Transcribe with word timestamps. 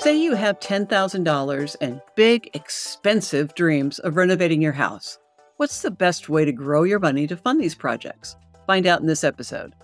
Say 0.00 0.16
you 0.16 0.36
have 0.36 0.60
$10,000 0.60 1.76
and 1.80 2.00
big, 2.14 2.48
expensive 2.54 3.52
dreams 3.56 3.98
of 3.98 4.16
renovating 4.16 4.62
your 4.62 4.70
house. 4.70 5.18
What's 5.56 5.82
the 5.82 5.90
best 5.90 6.28
way 6.28 6.44
to 6.44 6.52
grow 6.52 6.84
your 6.84 7.00
money 7.00 7.26
to 7.26 7.36
fund 7.36 7.60
these 7.60 7.74
projects? 7.74 8.36
Find 8.68 8.86
out 8.86 9.00
in 9.00 9.08
this 9.08 9.24
episode. 9.24 9.74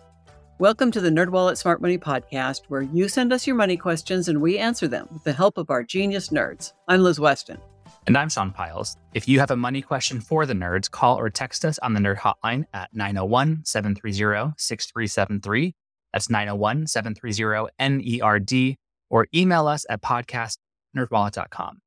Welcome 0.60 0.92
to 0.92 1.00
the 1.00 1.10
NerdWallet 1.10 1.56
Smart 1.56 1.82
Money 1.82 1.98
Podcast, 1.98 2.66
where 2.68 2.82
you 2.82 3.08
send 3.08 3.32
us 3.32 3.44
your 3.44 3.56
money 3.56 3.76
questions 3.76 4.28
and 4.28 4.40
we 4.40 4.56
answer 4.56 4.86
them 4.86 5.08
with 5.10 5.24
the 5.24 5.32
help 5.32 5.58
of 5.58 5.68
our 5.68 5.82
genius 5.82 6.28
nerds. 6.28 6.74
I'm 6.86 7.00
Liz 7.00 7.18
Weston. 7.18 7.58
And 8.06 8.16
I'm 8.16 8.28
Sean 8.28 8.52
Pyles. 8.52 8.96
If 9.14 9.26
you 9.26 9.40
have 9.40 9.50
a 9.50 9.56
money 9.56 9.82
question 9.82 10.20
for 10.20 10.46
the 10.46 10.54
nerds, 10.54 10.88
call 10.88 11.18
or 11.18 11.28
text 11.28 11.64
us 11.64 11.80
on 11.80 11.92
the 11.92 11.98
Nerd 11.98 12.18
Hotline 12.18 12.66
at 12.72 12.94
901 12.94 13.64
730 13.64 14.54
6373. 14.58 15.74
That's 16.12 16.30
901 16.30 16.86
730 16.86 17.72
NERD 17.80 18.76
or 19.14 19.28
email 19.32 19.68
us 19.68 19.86
at 19.88 20.02
podcast@nerdwallet.com. 20.02 21.78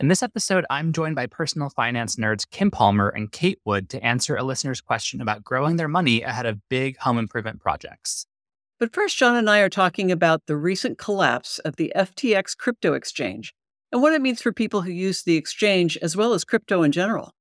In 0.00 0.08
this 0.08 0.22
episode, 0.22 0.64
I'm 0.70 0.94
joined 0.94 1.14
by 1.14 1.26
personal 1.26 1.68
finance 1.68 2.16
nerds 2.16 2.48
Kim 2.50 2.70
Palmer 2.70 3.10
and 3.10 3.30
Kate 3.30 3.58
Wood 3.66 3.90
to 3.90 4.02
answer 4.02 4.36
a 4.36 4.42
listener's 4.42 4.80
question 4.80 5.20
about 5.20 5.44
growing 5.44 5.76
their 5.76 5.86
money 5.86 6.22
ahead 6.22 6.46
of 6.46 6.66
big 6.70 6.96
home 6.96 7.18
improvement 7.18 7.60
projects. 7.60 8.26
But 8.80 8.94
first, 8.94 9.14
Sean 9.14 9.36
and 9.36 9.50
I 9.50 9.58
are 9.58 9.68
talking 9.68 10.10
about 10.10 10.46
the 10.46 10.56
recent 10.56 10.96
collapse 10.96 11.58
of 11.58 11.76
the 11.76 11.92
FTX 11.94 12.56
crypto 12.56 12.94
exchange 12.94 13.54
and 13.92 14.00
what 14.00 14.14
it 14.14 14.22
means 14.22 14.40
for 14.40 14.50
people 14.50 14.80
who 14.80 14.90
use 14.90 15.22
the 15.22 15.36
exchange 15.36 15.98
as 15.98 16.16
well 16.16 16.32
as 16.32 16.42
crypto 16.42 16.82
in 16.82 16.90
general. 16.90 17.32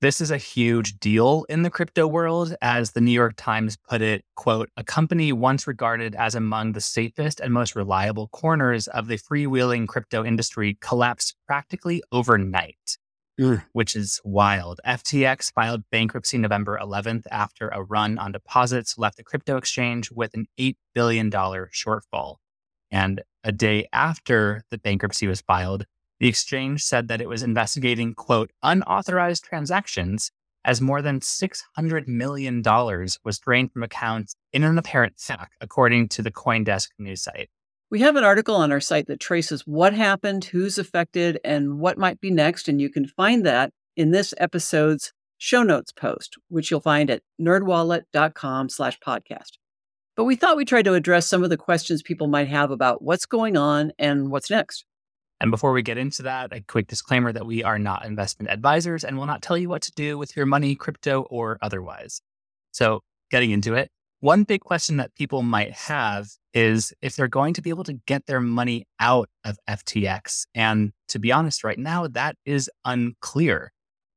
This 0.00 0.22
is 0.22 0.30
a 0.30 0.38
huge 0.38 0.98
deal 0.98 1.44
in 1.50 1.62
the 1.62 1.68
crypto 1.68 2.06
world. 2.06 2.56
As 2.62 2.92
the 2.92 3.02
New 3.02 3.10
York 3.10 3.34
Times 3.36 3.76
put 3.76 4.00
it, 4.00 4.24
quote, 4.34 4.70
a 4.78 4.82
company 4.82 5.30
once 5.30 5.66
regarded 5.66 6.14
as 6.14 6.34
among 6.34 6.72
the 6.72 6.80
safest 6.80 7.38
and 7.38 7.52
most 7.52 7.76
reliable 7.76 8.28
corners 8.28 8.88
of 8.88 9.08
the 9.08 9.18
freewheeling 9.18 9.86
crypto 9.86 10.24
industry 10.24 10.78
collapsed 10.80 11.36
practically 11.46 12.02
overnight, 12.12 12.96
mm. 13.38 13.62
which 13.74 13.94
is 13.94 14.22
wild. 14.24 14.80
FTX 14.86 15.52
filed 15.52 15.82
bankruptcy 15.92 16.38
November 16.38 16.78
11th 16.82 17.26
after 17.30 17.68
a 17.68 17.82
run 17.82 18.16
on 18.16 18.32
deposits 18.32 18.96
left 18.96 19.18
the 19.18 19.22
crypto 19.22 19.58
exchange 19.58 20.10
with 20.10 20.32
an 20.32 20.46
$8 20.58 20.76
billion 20.94 21.30
shortfall. 21.30 22.36
And 22.90 23.20
a 23.44 23.52
day 23.52 23.86
after 23.92 24.64
the 24.70 24.78
bankruptcy 24.78 25.26
was 25.26 25.42
filed, 25.42 25.84
the 26.20 26.28
exchange 26.28 26.82
said 26.84 27.08
that 27.08 27.20
it 27.20 27.28
was 27.28 27.42
investigating, 27.42 28.14
quote, 28.14 28.52
unauthorized 28.62 29.42
transactions 29.42 30.30
as 30.64 30.80
more 30.80 31.00
than 31.00 31.20
$600 31.20 32.06
million 32.06 32.62
was 32.62 33.38
drained 33.38 33.72
from 33.72 33.82
accounts 33.82 34.36
in 34.52 34.62
an 34.62 34.76
apparent 34.76 35.14
hack, 35.26 35.52
according 35.60 36.08
to 36.10 36.22
the 36.22 36.30
Coindesk 36.30 36.88
news 36.98 37.22
site. 37.22 37.48
We 37.90 38.00
have 38.00 38.16
an 38.16 38.24
article 38.24 38.54
on 38.54 38.70
our 38.70 38.80
site 38.80 39.06
that 39.06 39.18
traces 39.18 39.66
what 39.66 39.94
happened, 39.94 40.44
who's 40.44 40.78
affected, 40.78 41.40
and 41.42 41.80
what 41.80 41.98
might 41.98 42.20
be 42.20 42.30
next. 42.30 42.68
And 42.68 42.80
you 42.80 42.90
can 42.90 43.06
find 43.06 43.44
that 43.46 43.72
in 43.96 44.10
this 44.10 44.32
episode's 44.38 45.12
show 45.38 45.62
notes 45.62 45.90
post, 45.90 46.36
which 46.48 46.70
you'll 46.70 46.80
find 46.80 47.10
at 47.10 47.22
nerdwallet.com 47.40 48.68
slash 48.68 48.98
podcast. 49.00 49.52
But 50.14 50.24
we 50.24 50.36
thought 50.36 50.56
we'd 50.56 50.68
try 50.68 50.82
to 50.82 50.94
address 50.94 51.26
some 51.26 51.42
of 51.42 51.50
the 51.50 51.56
questions 51.56 52.02
people 52.02 52.26
might 52.26 52.48
have 52.48 52.70
about 52.70 53.02
what's 53.02 53.26
going 53.26 53.56
on 53.56 53.92
and 53.98 54.30
what's 54.30 54.50
next. 54.50 54.84
And 55.40 55.50
before 55.50 55.72
we 55.72 55.82
get 55.82 55.96
into 55.96 56.22
that, 56.24 56.52
a 56.52 56.60
quick 56.60 56.86
disclaimer 56.86 57.32
that 57.32 57.46
we 57.46 57.64
are 57.64 57.78
not 57.78 58.04
investment 58.04 58.50
advisors 58.50 59.04
and 59.04 59.16
will 59.16 59.26
not 59.26 59.40
tell 59.40 59.56
you 59.56 59.68
what 59.68 59.82
to 59.82 59.92
do 59.92 60.18
with 60.18 60.36
your 60.36 60.44
money, 60.44 60.74
crypto, 60.74 61.22
or 61.22 61.58
otherwise. 61.62 62.20
So, 62.72 63.00
getting 63.30 63.50
into 63.50 63.74
it, 63.74 63.90
one 64.20 64.44
big 64.44 64.60
question 64.60 64.98
that 64.98 65.14
people 65.14 65.42
might 65.42 65.72
have 65.72 66.28
is 66.52 66.92
if 67.00 67.16
they're 67.16 67.26
going 67.26 67.54
to 67.54 67.62
be 67.62 67.70
able 67.70 67.84
to 67.84 67.94
get 67.94 68.26
their 68.26 68.40
money 68.40 68.86
out 68.98 69.30
of 69.44 69.56
FTX. 69.68 70.46
And 70.54 70.92
to 71.08 71.18
be 71.18 71.32
honest, 71.32 71.64
right 71.64 71.78
now, 71.78 72.06
that 72.08 72.36
is 72.44 72.70
unclear. 72.84 73.72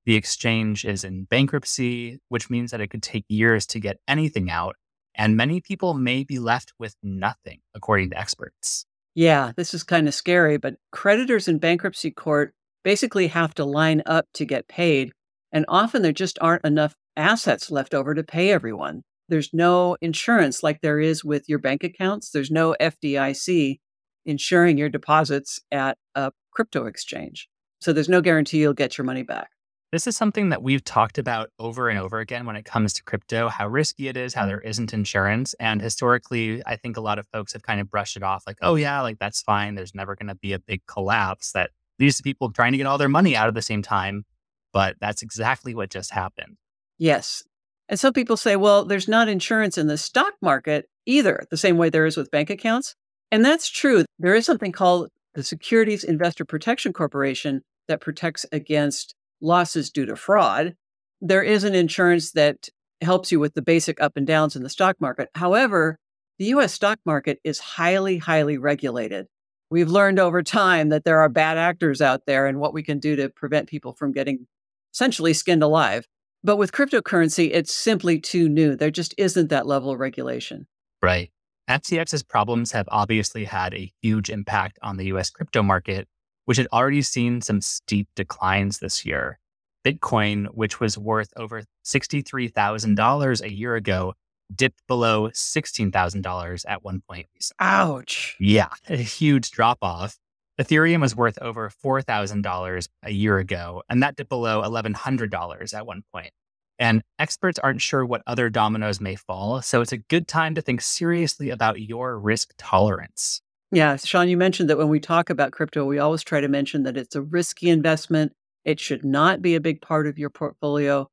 The 0.05 0.15
exchange 0.15 0.83
is 0.83 1.05
in 1.05 1.23
bankruptcy, 1.23 2.19
which 2.27 2.49
means 2.49 2.71
that 2.71 2.81
it 2.81 2.87
could 2.89 3.03
take 3.03 3.23
years 3.29 3.65
to 3.67 3.79
get 3.79 3.97
anything 4.05 4.49
out. 4.49 4.75
And 5.15 5.37
many 5.37 5.61
people 5.61 5.93
may 5.93 6.25
be 6.25 6.39
left 6.39 6.73
with 6.77 6.95
nothing, 7.01 7.61
according 7.73 8.09
to 8.09 8.19
experts. 8.19 8.85
Yeah, 9.15 9.51
this 9.55 9.73
is 9.73 9.83
kind 9.83 10.07
of 10.07 10.13
scary, 10.13 10.57
but 10.57 10.75
creditors 10.91 11.47
in 11.47 11.59
bankruptcy 11.59 12.11
court 12.11 12.53
basically 12.83 13.27
have 13.27 13.53
to 13.55 13.65
line 13.65 14.01
up 14.05 14.25
to 14.33 14.45
get 14.45 14.67
paid. 14.67 15.11
And 15.51 15.65
often 15.67 16.01
there 16.01 16.11
just 16.11 16.39
aren't 16.41 16.65
enough 16.65 16.95
assets 17.15 17.69
left 17.69 17.93
over 17.93 18.15
to 18.15 18.23
pay 18.23 18.51
everyone. 18.51 19.03
There's 19.29 19.53
no 19.53 19.97
insurance 20.01 20.63
like 20.63 20.81
there 20.81 20.99
is 20.99 21.23
with 21.23 21.47
your 21.47 21.59
bank 21.59 21.83
accounts. 21.83 22.31
There's 22.31 22.51
no 22.51 22.75
FDIC 22.81 23.79
insuring 24.25 24.77
your 24.77 24.89
deposits 24.89 25.59
at 25.71 25.97
a 26.15 26.31
crypto 26.51 26.85
exchange. 26.85 27.47
So 27.81 27.93
there's 27.93 28.09
no 28.09 28.21
guarantee 28.21 28.59
you'll 28.59 28.73
get 28.73 28.97
your 28.97 29.05
money 29.05 29.23
back. 29.23 29.49
This 29.93 30.07
is 30.07 30.17
something 30.17 30.49
that 30.49 30.63
we've 30.63 30.83
talked 30.83 31.19
about 31.19 31.51
over 31.59 31.87
and 31.87 31.99
mm. 31.99 32.01
over 32.01 32.17
again 32.17 32.47
when 32.47 32.55
it 32.55 32.65
comes 32.65 32.93
to 32.93 33.03
crypto, 33.03 33.47
how 33.47 33.67
risky 33.67 34.07
it 34.07 34.17
is, 34.17 34.33
how 34.33 34.47
there 34.47 34.57
mm. 34.57 34.67
isn't 34.67 34.91
insurance. 34.91 35.53
And 35.59 35.79
historically, 35.79 36.63
I 36.65 36.77
think 36.77 36.97
a 36.97 37.01
lot 37.01 37.19
of 37.19 37.27
folks 37.27 37.53
have 37.53 37.61
kind 37.61 37.79
of 37.79 37.91
brushed 37.91 38.17
it 38.17 38.23
off 38.23 38.43
like, 38.47 38.57
oh, 38.63 38.73
yeah, 38.73 39.01
like 39.01 39.19
that's 39.19 39.43
fine. 39.43 39.75
There's 39.75 39.93
never 39.93 40.15
going 40.15 40.29
to 40.29 40.35
be 40.35 40.51
a 40.51 40.57
big 40.57 40.81
collapse 40.87 41.51
that 41.51 41.69
leads 41.99 42.17
to 42.17 42.23
people 42.23 42.51
trying 42.51 42.71
to 42.71 42.79
get 42.79 42.87
all 42.87 42.97
their 42.97 43.07
money 43.07 43.35
out 43.35 43.47
at 43.47 43.53
the 43.53 43.61
same 43.61 43.83
time. 43.83 44.25
But 44.71 44.95
that's 44.99 45.21
exactly 45.21 45.75
what 45.75 45.91
just 45.91 46.09
happened. 46.09 46.57
Yes. 46.97 47.43
And 47.87 47.99
some 47.99 48.13
people 48.13 48.35
say, 48.35 48.55
well, 48.55 48.85
there's 48.85 49.07
not 49.07 49.29
insurance 49.29 49.77
in 49.77 49.85
the 49.85 49.99
stock 49.99 50.33
market 50.41 50.87
either, 51.05 51.45
the 51.51 51.57
same 51.57 51.77
way 51.77 51.91
there 51.91 52.07
is 52.07 52.17
with 52.17 52.31
bank 52.31 52.49
accounts. 52.49 52.95
And 53.31 53.45
that's 53.45 53.69
true. 53.69 54.05
There 54.17 54.33
is 54.33 54.47
something 54.47 54.71
called 54.71 55.09
the 55.35 55.43
Securities 55.43 56.03
Investor 56.03 56.45
Protection 56.45 56.93
Corporation 56.93 57.61
that 57.87 58.01
protects 58.01 58.43
against 58.51 59.13
losses 59.43 59.91
due 59.91 60.05
to 60.07 60.15
fraud. 60.15 60.75
There 61.21 61.43
is 61.43 61.63
an 61.63 61.75
insurance 61.75 62.31
that 62.31 62.69
helps 63.01 63.31
you 63.31 63.39
with 63.39 63.53
the 63.53 63.61
basic 63.61 64.01
up 64.01 64.13
and 64.15 64.25
downs 64.25 64.55
in 64.55 64.63
the 64.63 64.69
stock 64.69 64.99
market. 64.99 65.29
However, 65.35 65.99
the 66.39 66.45
US 66.45 66.73
stock 66.73 66.99
market 67.05 67.39
is 67.43 67.59
highly, 67.59 68.17
highly 68.17 68.57
regulated. 68.57 69.27
We've 69.69 69.89
learned 69.89 70.19
over 70.19 70.41
time 70.41 70.89
that 70.89 71.03
there 71.03 71.19
are 71.19 71.29
bad 71.29 71.57
actors 71.57 72.01
out 72.01 72.25
there 72.25 72.47
and 72.47 72.59
what 72.59 72.73
we 72.73 72.83
can 72.83 72.99
do 72.99 73.15
to 73.15 73.29
prevent 73.29 73.69
people 73.69 73.93
from 73.93 74.11
getting 74.11 74.47
essentially 74.93 75.33
skinned 75.33 75.63
alive. 75.63 76.07
But 76.43 76.57
with 76.57 76.71
cryptocurrency, 76.71 77.49
it's 77.53 77.73
simply 77.73 78.19
too 78.19 78.49
new. 78.49 78.75
There 78.75 78.91
just 78.91 79.13
isn't 79.17 79.49
that 79.49 79.65
level 79.65 79.91
of 79.91 79.99
regulation. 79.99 80.67
Right. 81.01 81.31
FTX's 81.69 82.23
problems 82.23 82.73
have 82.73 82.87
obviously 82.91 83.45
had 83.45 83.73
a 83.73 83.91
huge 84.01 84.29
impact 84.29 84.77
on 84.81 84.97
the 84.97 85.05
US 85.05 85.29
crypto 85.29 85.63
market, 85.63 86.07
which 86.45 86.57
had 86.57 86.67
already 86.73 87.01
seen 87.01 87.41
some 87.41 87.61
steep 87.61 88.07
declines 88.15 88.79
this 88.79 89.05
year. 89.05 89.39
Bitcoin, 89.85 90.47
which 90.53 90.79
was 90.79 90.97
worth 90.97 91.33
over 91.35 91.63
$63,000 91.85 93.41
a 93.41 93.53
year 93.53 93.75
ago, 93.75 94.13
dipped 94.53 94.85
below 94.87 95.29
$16,000 95.29 96.65
at 96.67 96.83
one 96.83 97.01
point. 97.07 97.27
Ouch. 97.59 98.35
Yeah, 98.39 98.69
a 98.87 98.95
huge 98.95 99.51
drop 99.51 99.79
off. 99.81 100.17
Ethereum 100.61 101.01
was 101.01 101.15
worth 101.15 101.39
over 101.41 101.69
$4,000 101.69 102.87
a 103.03 103.11
year 103.11 103.39
ago, 103.39 103.83
and 103.89 104.03
that 104.03 104.15
dipped 104.15 104.29
below 104.29 104.61
$1,100 104.61 105.73
at 105.73 105.85
one 105.85 106.03
point. 106.13 106.31
And 106.79 107.03
experts 107.17 107.59
aren't 107.59 107.81
sure 107.81 108.05
what 108.05 108.23
other 108.27 108.49
dominoes 108.49 108.99
may 109.01 109.15
fall, 109.15 109.61
so 109.61 109.81
it's 109.81 109.91
a 109.91 109.97
good 109.97 110.27
time 110.27 110.55
to 110.55 110.61
think 110.61 110.81
seriously 110.81 111.49
about 111.49 111.81
your 111.81 112.17
risk 112.19 112.53
tolerance. 112.57 113.41
Yeah, 113.73 113.95
Sean, 113.95 114.29
you 114.29 114.37
mentioned 114.37 114.69
that 114.69 114.77
when 114.77 114.89
we 114.89 114.99
talk 114.99 115.31
about 115.31 115.51
crypto, 115.51 115.83
we 115.83 115.97
always 115.97 116.21
try 116.21 116.39
to 116.39 116.47
mention 116.47 116.83
that 116.83 116.95
it's 116.95 117.15
a 117.15 117.23
risky 117.23 117.71
investment. 117.71 118.31
It 118.63 118.79
should 118.79 119.03
not 119.03 119.41
be 119.41 119.55
a 119.55 119.59
big 119.59 119.81
part 119.81 120.05
of 120.05 120.19
your 120.19 120.29
portfolio. 120.29 121.09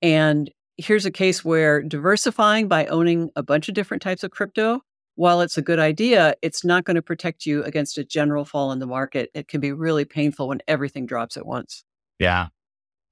And 0.00 0.48
here's 0.76 1.04
a 1.04 1.10
case 1.10 1.44
where 1.44 1.82
diversifying 1.82 2.68
by 2.68 2.86
owning 2.86 3.30
a 3.34 3.42
bunch 3.42 3.68
of 3.68 3.74
different 3.74 4.04
types 4.04 4.22
of 4.22 4.30
crypto, 4.30 4.82
while 5.16 5.40
it's 5.40 5.58
a 5.58 5.62
good 5.62 5.80
idea, 5.80 6.36
it's 6.42 6.64
not 6.64 6.84
going 6.84 6.94
to 6.94 7.02
protect 7.02 7.44
you 7.44 7.64
against 7.64 7.98
a 7.98 8.04
general 8.04 8.44
fall 8.44 8.70
in 8.70 8.78
the 8.78 8.86
market. 8.86 9.30
It 9.34 9.48
can 9.48 9.60
be 9.60 9.72
really 9.72 10.04
painful 10.04 10.46
when 10.46 10.60
everything 10.68 11.06
drops 11.06 11.36
at 11.36 11.44
once. 11.44 11.82
Yeah. 12.20 12.48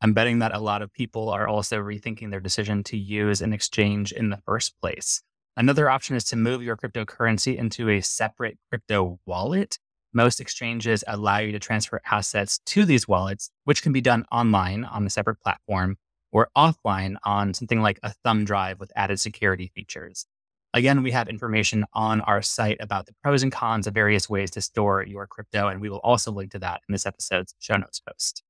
I'm 0.02 0.12
betting 0.12 0.38
that 0.38 0.54
a 0.54 0.60
lot 0.60 0.82
of 0.82 0.92
people 0.92 1.30
are 1.30 1.48
also 1.48 1.78
rethinking 1.78 2.30
their 2.30 2.38
decision 2.38 2.84
to 2.84 2.96
use 2.96 3.40
an 3.42 3.52
exchange 3.52 4.12
in 4.12 4.30
the 4.30 4.40
first 4.46 4.78
place. 4.80 5.20
Another 5.56 5.88
option 5.88 6.16
is 6.16 6.24
to 6.24 6.36
move 6.36 6.62
your 6.62 6.76
cryptocurrency 6.76 7.56
into 7.56 7.88
a 7.88 8.00
separate 8.00 8.58
crypto 8.70 9.20
wallet. 9.24 9.78
Most 10.12 10.40
exchanges 10.40 11.04
allow 11.06 11.38
you 11.38 11.52
to 11.52 11.60
transfer 11.60 12.00
assets 12.10 12.58
to 12.66 12.84
these 12.84 13.06
wallets, 13.06 13.50
which 13.64 13.82
can 13.82 13.92
be 13.92 14.00
done 14.00 14.24
online 14.32 14.84
on 14.84 15.06
a 15.06 15.10
separate 15.10 15.40
platform 15.40 15.96
or 16.32 16.48
offline 16.56 17.14
on 17.24 17.54
something 17.54 17.80
like 17.80 18.00
a 18.02 18.12
thumb 18.24 18.44
drive 18.44 18.80
with 18.80 18.90
added 18.96 19.20
security 19.20 19.70
features. 19.74 20.26
Again, 20.72 21.04
we 21.04 21.12
have 21.12 21.28
information 21.28 21.84
on 21.92 22.20
our 22.22 22.42
site 22.42 22.78
about 22.80 23.06
the 23.06 23.14
pros 23.22 23.44
and 23.44 23.52
cons 23.52 23.86
of 23.86 23.94
various 23.94 24.28
ways 24.28 24.50
to 24.52 24.60
store 24.60 25.04
your 25.04 25.28
crypto, 25.28 25.68
and 25.68 25.80
we 25.80 25.88
will 25.88 25.98
also 25.98 26.32
link 26.32 26.50
to 26.50 26.58
that 26.58 26.80
in 26.88 26.92
this 26.92 27.06
episode's 27.06 27.54
show 27.60 27.76
notes 27.76 28.00
post. 28.00 28.42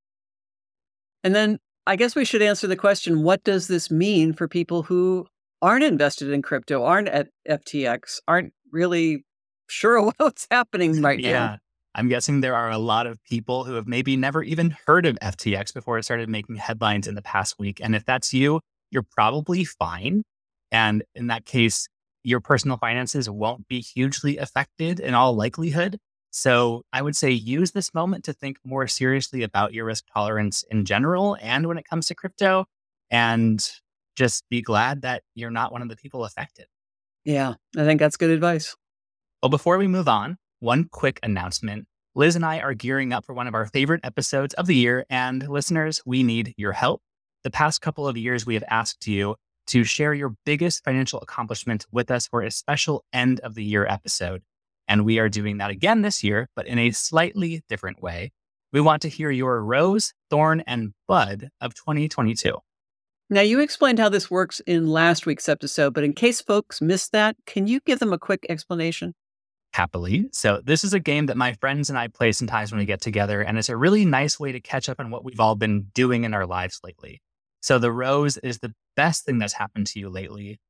And 1.22 1.34
then 1.34 1.58
I 1.86 1.96
guess 1.96 2.16
we 2.16 2.24
should 2.24 2.40
answer 2.40 2.66
the 2.66 2.76
question 2.76 3.22
what 3.22 3.44
does 3.44 3.68
this 3.68 3.90
mean 3.90 4.32
for 4.32 4.48
people 4.48 4.84
who 4.84 5.26
aren't 5.64 5.84
invested 5.84 6.28
in 6.28 6.42
crypto, 6.42 6.84
aren't 6.84 7.08
at 7.08 7.28
FTX, 7.48 8.20
aren't 8.28 8.52
really 8.70 9.24
sure 9.66 10.12
what's 10.18 10.46
happening 10.50 11.00
right 11.00 11.18
now. 11.18 11.28
yeah. 11.28 11.38
now. 11.38 11.58
I'm 11.96 12.08
guessing 12.08 12.40
there 12.40 12.56
are 12.56 12.70
a 12.70 12.78
lot 12.78 13.06
of 13.06 13.22
people 13.24 13.64
who 13.64 13.74
have 13.74 13.86
maybe 13.86 14.16
never 14.16 14.42
even 14.42 14.76
heard 14.86 15.06
of 15.06 15.16
FTX 15.20 15.72
before 15.72 15.96
it 15.96 16.02
started 16.02 16.28
making 16.28 16.56
headlines 16.56 17.06
in 17.06 17.14
the 17.14 17.22
past 17.22 17.56
week. 17.58 17.80
And 17.80 17.94
if 17.94 18.04
that's 18.04 18.34
you, 18.34 18.60
you're 18.90 19.06
probably 19.08 19.64
fine. 19.64 20.24
And 20.72 21.04
in 21.14 21.28
that 21.28 21.46
case, 21.46 21.88
your 22.24 22.40
personal 22.40 22.78
finances 22.78 23.30
won't 23.30 23.68
be 23.68 23.80
hugely 23.80 24.38
affected 24.38 24.98
in 24.98 25.14
all 25.14 25.34
likelihood. 25.34 25.98
So 26.32 26.82
I 26.92 27.00
would 27.00 27.14
say 27.14 27.30
use 27.30 27.70
this 27.70 27.94
moment 27.94 28.24
to 28.24 28.32
think 28.32 28.58
more 28.64 28.88
seriously 28.88 29.44
about 29.44 29.72
your 29.72 29.84
risk 29.84 30.04
tolerance 30.12 30.64
in 30.68 30.84
general 30.84 31.36
and 31.40 31.68
when 31.68 31.78
it 31.78 31.88
comes 31.88 32.06
to 32.06 32.14
crypto. 32.16 32.66
And 33.08 33.64
just 34.16 34.44
be 34.50 34.62
glad 34.62 35.02
that 35.02 35.22
you're 35.34 35.50
not 35.50 35.72
one 35.72 35.82
of 35.82 35.88
the 35.88 35.96
people 35.96 36.24
affected. 36.24 36.66
Yeah, 37.24 37.54
I 37.76 37.84
think 37.84 38.00
that's 38.00 38.16
good 38.16 38.30
advice. 38.30 38.76
Well, 39.42 39.50
before 39.50 39.78
we 39.78 39.86
move 39.86 40.08
on, 40.08 40.36
one 40.60 40.88
quick 40.90 41.20
announcement. 41.22 41.86
Liz 42.14 42.36
and 42.36 42.44
I 42.44 42.60
are 42.60 42.74
gearing 42.74 43.12
up 43.12 43.24
for 43.24 43.34
one 43.34 43.48
of 43.48 43.54
our 43.54 43.66
favorite 43.66 44.00
episodes 44.04 44.54
of 44.54 44.66
the 44.66 44.76
year, 44.76 45.04
and 45.10 45.48
listeners, 45.48 46.00
we 46.06 46.22
need 46.22 46.54
your 46.56 46.72
help. 46.72 47.02
The 47.42 47.50
past 47.50 47.80
couple 47.80 48.06
of 48.06 48.16
years, 48.16 48.46
we 48.46 48.54
have 48.54 48.64
asked 48.68 49.06
you 49.06 49.36
to 49.66 49.84
share 49.84 50.14
your 50.14 50.34
biggest 50.44 50.84
financial 50.84 51.20
accomplishment 51.20 51.86
with 51.90 52.10
us 52.10 52.26
for 52.26 52.42
a 52.42 52.50
special 52.50 53.04
end 53.12 53.40
of 53.40 53.54
the 53.54 53.64
year 53.64 53.86
episode. 53.86 54.42
And 54.86 55.04
we 55.04 55.18
are 55.18 55.28
doing 55.28 55.58
that 55.58 55.70
again 55.70 56.02
this 56.02 56.22
year, 56.22 56.48
but 56.54 56.66
in 56.66 56.78
a 56.78 56.90
slightly 56.90 57.62
different 57.68 58.02
way. 58.02 58.32
We 58.72 58.80
want 58.80 59.02
to 59.02 59.08
hear 59.08 59.30
your 59.30 59.62
rose, 59.62 60.12
thorn, 60.30 60.62
and 60.66 60.92
bud 61.06 61.48
of 61.60 61.74
2022. 61.74 62.58
Now, 63.30 63.40
you 63.40 63.60
explained 63.60 63.98
how 63.98 64.10
this 64.10 64.30
works 64.30 64.60
in 64.60 64.86
last 64.86 65.26
week's 65.26 65.48
episode, 65.48 65.94
but 65.94 66.04
in 66.04 66.12
case 66.12 66.40
folks 66.40 66.80
missed 66.80 67.12
that, 67.12 67.36
can 67.46 67.66
you 67.66 67.80
give 67.86 67.98
them 67.98 68.12
a 68.12 68.18
quick 68.18 68.44
explanation? 68.48 69.14
happily. 69.74 70.28
So, 70.32 70.60
this 70.64 70.84
is 70.84 70.94
a 70.94 71.00
game 71.00 71.26
that 71.26 71.36
my 71.36 71.52
friends 71.54 71.90
and 71.90 71.98
I 71.98 72.06
play 72.08 72.32
sometimes 72.32 72.70
when 72.70 72.78
we 72.78 72.84
get 72.84 73.00
together, 73.00 73.42
and 73.42 73.58
it's 73.58 73.68
a 73.68 73.76
really 73.76 74.04
nice 74.04 74.38
way 74.38 74.52
to 74.52 74.60
catch 74.60 74.88
up 74.88 75.00
on 75.00 75.10
what 75.10 75.24
we've 75.24 75.40
all 75.40 75.56
been 75.56 75.88
doing 75.94 76.22
in 76.24 76.32
our 76.32 76.46
lives 76.46 76.80
lately. 76.84 77.20
So, 77.60 77.78
the 77.78 77.92
rose 77.92 78.36
is 78.38 78.60
the 78.60 78.72
best 78.96 79.24
thing 79.24 79.38
that's 79.38 79.52
happened 79.52 79.88
to 79.88 79.98
you 79.98 80.08
lately. 80.08 80.60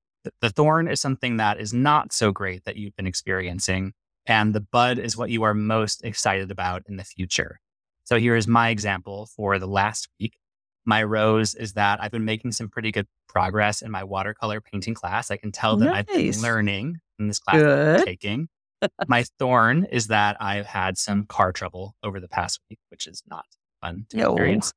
The, 0.41 0.49
thorn 0.49 0.89
is 0.89 1.03
something 1.03 1.37
that 1.37 1.61
is 1.61 1.75
not 1.75 2.15
so 2.15 2.33
great 2.33 2.65
that 2.65 2.77
you've 2.77 2.97
been 2.97 3.07
experiencing. 3.07 3.93
And 4.25 4.55
the 4.55 4.63
bud 4.63 4.99
is 4.99 5.19
what 5.19 5.29
you 5.29 5.43
are 5.43 5.53
most 5.53 6.03
excited 6.03 6.51
about 6.51 6.83
in 6.89 6.97
the 6.97 7.05
future. 7.05 7.61
So, 8.05 8.19
here 8.19 8.37
is 8.37 8.49
my 8.49 8.71
example 8.71 9.29
for 9.37 9.59
the 9.59 9.67
last 9.67 10.09
week. 10.19 10.39
My 10.87 11.03
rose 11.03 11.55
is 11.55 11.75
that 11.75 12.03
I've 12.03 12.11
been 12.11 12.25
making 12.25 12.53
some 12.53 12.69
pretty 12.69 12.93
good 12.93 13.07
progress 13.29 13.83
in 13.83 13.91
my 13.91 14.05
watercolor 14.05 14.61
painting 14.61 14.95
class. 14.95 15.31
I 15.31 15.37
can 15.37 15.53
tell 15.53 15.77
that 15.77 15.85
nice. 15.87 15.99
I've 15.99 16.07
been 16.07 16.43
learning 16.43 16.99
in 17.19 17.29
this 17.29 17.39
class 17.39 17.57
Good. 17.57 18.01
I'm 18.01 18.05
taking 18.05 18.49
my 19.09 19.25
thorn 19.39 19.87
is 19.91 20.09
that 20.09 20.37
I've 20.41 20.67
had 20.67 20.99
some 20.99 21.27
car 21.27 21.53
trouble 21.53 21.95
over 22.03 22.21
the 22.21 22.29
past 22.29 22.61
week, 22.69 22.79
which 22.91 23.07
is 23.07 23.23
not 23.29 23.47
fun 23.81 24.07
to 24.11 24.17
no. 24.17 24.33
experience. 24.33 24.73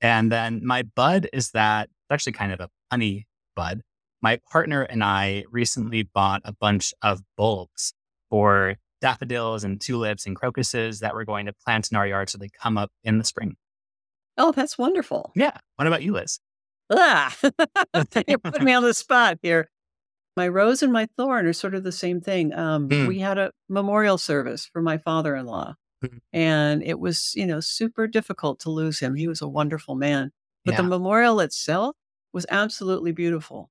And 0.00 0.32
then 0.32 0.64
my 0.64 0.82
bud 0.82 1.28
is 1.32 1.50
that 1.50 1.84
it's 1.84 2.10
actually 2.10 2.32
kind 2.32 2.52
of 2.52 2.60
a 2.60 2.68
honey 2.90 3.26
bud. 3.54 3.82
My 4.22 4.38
partner 4.50 4.82
and 4.82 5.02
I 5.02 5.44
recently 5.50 6.02
bought 6.02 6.42
a 6.44 6.52
bunch 6.52 6.92
of 7.02 7.20
bulbs 7.36 7.92
for 8.28 8.76
daffodils 9.00 9.64
and 9.64 9.80
tulips 9.80 10.26
and 10.26 10.36
crocuses 10.36 11.00
that 11.00 11.14
we're 11.14 11.24
going 11.24 11.46
to 11.46 11.52
plant 11.52 11.90
in 11.90 11.96
our 11.96 12.06
yard 12.06 12.28
so 12.28 12.38
they 12.38 12.48
come 12.48 12.76
up 12.76 12.90
in 13.02 13.18
the 13.18 13.24
spring. 13.24 13.56
Oh, 14.36 14.52
that's 14.52 14.78
wonderful. 14.78 15.32
Yeah. 15.34 15.56
What 15.76 15.86
about 15.86 16.02
you, 16.02 16.12
Liz? 16.12 16.40
Ah, 16.92 17.36
you 18.26 18.38
put 18.38 18.62
me 18.62 18.72
on 18.74 18.82
the 18.82 18.94
spot 18.94 19.38
here 19.42 19.68
my 20.36 20.48
rose 20.48 20.82
and 20.82 20.92
my 20.92 21.06
thorn 21.16 21.46
are 21.46 21.52
sort 21.52 21.74
of 21.74 21.84
the 21.84 21.92
same 21.92 22.20
thing. 22.20 22.54
Um, 22.54 22.88
mm. 22.88 23.06
We 23.08 23.18
had 23.18 23.38
a 23.38 23.52
memorial 23.68 24.18
service 24.18 24.64
for 24.64 24.80
my 24.80 24.98
father 24.98 25.34
in 25.36 25.46
law, 25.46 25.74
mm. 26.04 26.18
and 26.32 26.82
it 26.82 26.98
was, 26.98 27.32
you 27.34 27.46
know, 27.46 27.60
super 27.60 28.06
difficult 28.06 28.60
to 28.60 28.70
lose 28.70 29.00
him. 29.00 29.16
He 29.16 29.28
was 29.28 29.42
a 29.42 29.48
wonderful 29.48 29.94
man. 29.94 30.30
But 30.64 30.72
yeah. 30.72 30.78
the 30.78 30.88
memorial 30.88 31.40
itself 31.40 31.96
was 32.32 32.46
absolutely 32.50 33.12
beautiful. 33.12 33.70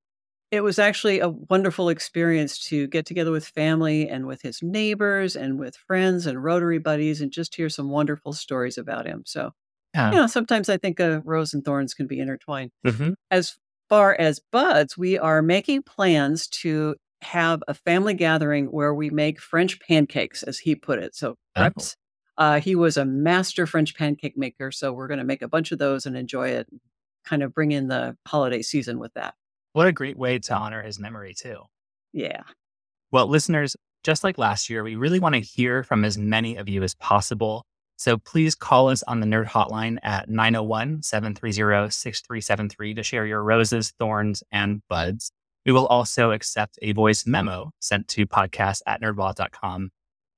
It 0.51 0.61
was 0.61 0.79
actually 0.79 1.19
a 1.19 1.29
wonderful 1.29 1.89
experience 1.89 2.57
to 2.69 2.87
get 2.87 3.05
together 3.05 3.31
with 3.31 3.45
family 3.45 4.09
and 4.09 4.25
with 4.25 4.41
his 4.41 4.63
neighbors 4.63 5.35
and 5.35 5.59
with 5.59 5.75
friends 5.75 6.25
and 6.25 6.43
Rotary 6.43 6.79
buddies 6.79 7.21
and 7.21 7.31
just 7.31 7.55
hear 7.55 7.69
some 7.69 7.89
wonderful 7.89 8.33
stories 8.33 8.77
about 8.77 9.05
him. 9.05 9.23
So, 9.27 9.51
yeah. 9.93 10.11
you 10.11 10.17
know, 10.17 10.27
sometimes 10.27 10.69
I 10.69 10.77
think 10.77 10.99
uh, 10.99 11.21
rose 11.23 11.53
and 11.53 11.63
thorns 11.63 11.93
can 11.93 12.07
be 12.07 12.19
intertwined. 12.19 12.71
Mm-hmm. 12.85 13.11
As 13.31 13.55
far 13.89 14.15
as 14.19 14.39
buds, 14.51 14.97
we 14.97 15.17
are 15.17 15.41
making 15.41 15.83
plans 15.83 16.47
to 16.47 16.95
have 17.21 17.61
a 17.67 17.73
family 17.73 18.13
gathering 18.13 18.67
where 18.67 18.93
we 18.93 19.09
make 19.09 19.41
French 19.41 19.79
pancakes, 19.81 20.43
as 20.43 20.59
he 20.59 20.75
put 20.75 20.99
it. 20.99 21.15
So 21.15 21.35
crepes. 21.55 21.95
Oh. 22.37 22.43
Uh, 22.43 22.59
he 22.61 22.73
was 22.73 22.95
a 22.95 23.03
master 23.03 23.67
French 23.67 23.95
pancake 23.95 24.37
maker, 24.37 24.71
so 24.71 24.93
we're 24.93 25.07
going 25.07 25.17
to 25.17 25.25
make 25.25 25.41
a 25.41 25.47
bunch 25.49 25.73
of 25.73 25.79
those 25.79 26.05
and 26.05 26.15
enjoy 26.15 26.49
it. 26.49 26.67
Kind 27.25 27.43
of 27.43 27.53
bring 27.53 27.73
in 27.73 27.89
the 27.89 28.15
holiday 28.25 28.61
season 28.61 28.97
with 28.97 29.13
that. 29.15 29.33
What 29.73 29.87
a 29.87 29.91
great 29.91 30.17
way 30.17 30.39
to 30.39 30.53
honor 30.55 30.81
his 30.81 30.99
memory, 30.99 31.33
too. 31.33 31.63
Yeah. 32.13 32.43
Well, 33.11 33.27
listeners, 33.27 33.75
just 34.03 34.23
like 34.23 34.37
last 34.37 34.69
year, 34.69 34.83
we 34.83 34.95
really 34.95 35.19
want 35.19 35.35
to 35.35 35.41
hear 35.41 35.83
from 35.83 36.05
as 36.05 36.17
many 36.17 36.55
of 36.55 36.69
you 36.69 36.81
as 36.81 36.95
possible. 36.95 37.65
So 37.99 38.17
please 38.17 38.55
call 38.55 38.87
us 38.87 39.03
on 39.03 39.19
the 39.19 39.27
Nerd 39.27 39.47
Hotline 39.47 39.97
at 40.03 40.29
901 40.29 41.03
730 41.03 41.91
6373 41.91 42.93
to 42.93 43.03
share 43.03 43.25
your 43.25 43.43
roses, 43.43 43.91
thorns, 43.99 44.41
and 44.53 44.81
buds. 44.87 45.33
We 45.65 45.73
will 45.73 45.85
also 45.87 46.31
accept 46.31 46.79
a 46.81 46.93
voice 46.93 47.27
memo 47.27 47.71
sent 47.81 48.07
to 48.07 48.25
podcast 48.25 48.83
at 48.87 49.01
nerdwallet.com. 49.01 49.91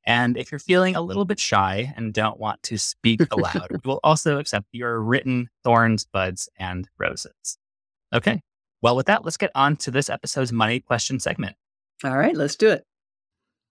And 0.08 0.38
if 0.38 0.52
you're 0.52 0.58
feeling 0.58 0.96
a 0.96 1.02
little 1.02 1.24
bit 1.24 1.40
shy 1.40 1.94
and 1.96 2.12
don't 2.16 2.40
want 2.40 2.63
to 2.63 2.80
speak 2.80 3.22
aloud, 3.30 3.68
we 3.72 3.80
will 3.86 4.00
also 4.04 4.40
accept 4.40 4.66
your 4.72 5.00
written 5.00 5.48
thorns, 5.63 6.04
buds, 6.04 6.50
and 6.58 6.90
roses. 6.98 7.60
Okay. 8.12 8.42
Well, 8.81 8.96
with 8.96 9.06
that, 9.06 9.24
let's 9.24 9.38
get 9.38 9.52
on 9.54 9.75
to 9.78 9.92
this 9.92 10.10
episode's 10.10 10.52
money 10.52 10.80
question 10.80 11.19
segment. 11.19 11.56
All 12.04 12.18
right, 12.18 12.36
let's 12.36 12.56
do 12.56 12.72
it. 12.72 12.86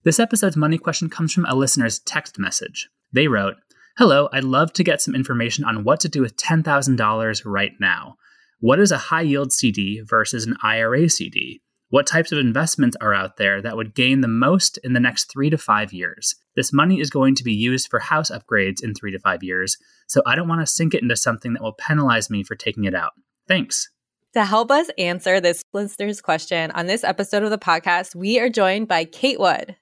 This 0.05 0.21
episode's 0.21 0.57
money 0.57 0.79
question 0.79 1.11
comes 1.11 1.33
from 1.33 1.45
a 1.47 1.57
listener's 1.57 1.99
text 1.99 2.39
message. 2.39 2.89
They 3.13 3.27
wrote, 3.27 3.57
Hello, 4.01 4.31
I'd 4.33 4.45
love 4.45 4.73
to 4.73 4.83
get 4.83 5.03
some 5.03 5.15
information 5.15 5.63
on 5.67 5.85
what 5.85 6.01
to 6.01 6.09
do 6.09 6.23
with 6.23 6.35
$10,000 6.37 7.43
right 7.45 7.73
now. 7.79 8.17
What 8.59 8.81
is 8.81 8.93
a 8.93 8.97
high 8.97 9.21
yield 9.21 9.53
CD 9.53 10.01
versus 10.01 10.47
an 10.47 10.57
IRA 10.63 11.11
CD? 11.11 11.61
What 11.91 12.07
types 12.07 12.33
of 12.33 12.39
investments 12.39 12.97
are 13.03 13.13
out 13.13 13.37
there 13.37 13.61
that 13.61 13.77
would 13.77 13.95
gain 13.95 14.23
the 14.23 14.27
most 14.27 14.79
in 14.79 14.95
the 14.95 15.01
next 15.01 15.31
three 15.31 15.51
to 15.51 15.59
five 15.59 15.93
years? 15.93 16.35
This 16.57 16.73
money 16.73 16.99
is 16.99 17.11
going 17.11 17.35
to 17.35 17.45
be 17.45 17.53
used 17.53 17.89
for 17.91 17.99
house 17.99 18.31
upgrades 18.31 18.83
in 18.83 18.95
three 18.95 19.13
to 19.13 19.19
five 19.19 19.43
years, 19.43 19.77
so 20.09 20.23
I 20.25 20.35
don't 20.35 20.49
want 20.49 20.63
to 20.63 20.67
sink 20.67 20.95
it 20.95 21.03
into 21.03 21.15
something 21.15 21.53
that 21.53 21.63
will 21.63 21.75
penalize 21.75 22.31
me 22.31 22.43
for 22.43 22.55
taking 22.55 22.85
it 22.85 22.95
out. 22.95 23.13
Thanks. 23.49 23.91
To 24.33 24.47
help 24.47 24.71
us 24.71 24.89
answer 24.97 25.43
this 25.43 25.63
listener's 25.75 26.23
question 26.23 26.71
on 26.71 26.87
this 26.87 27.05
episode 27.05 27.43
of 27.43 27.51
the 27.51 27.59
podcast, 27.59 28.15
we 28.15 28.41
are 28.41 28.49
joined 28.49 28.89
by 28.89 29.05
Kate 29.05 29.39
Wood. 29.39 29.77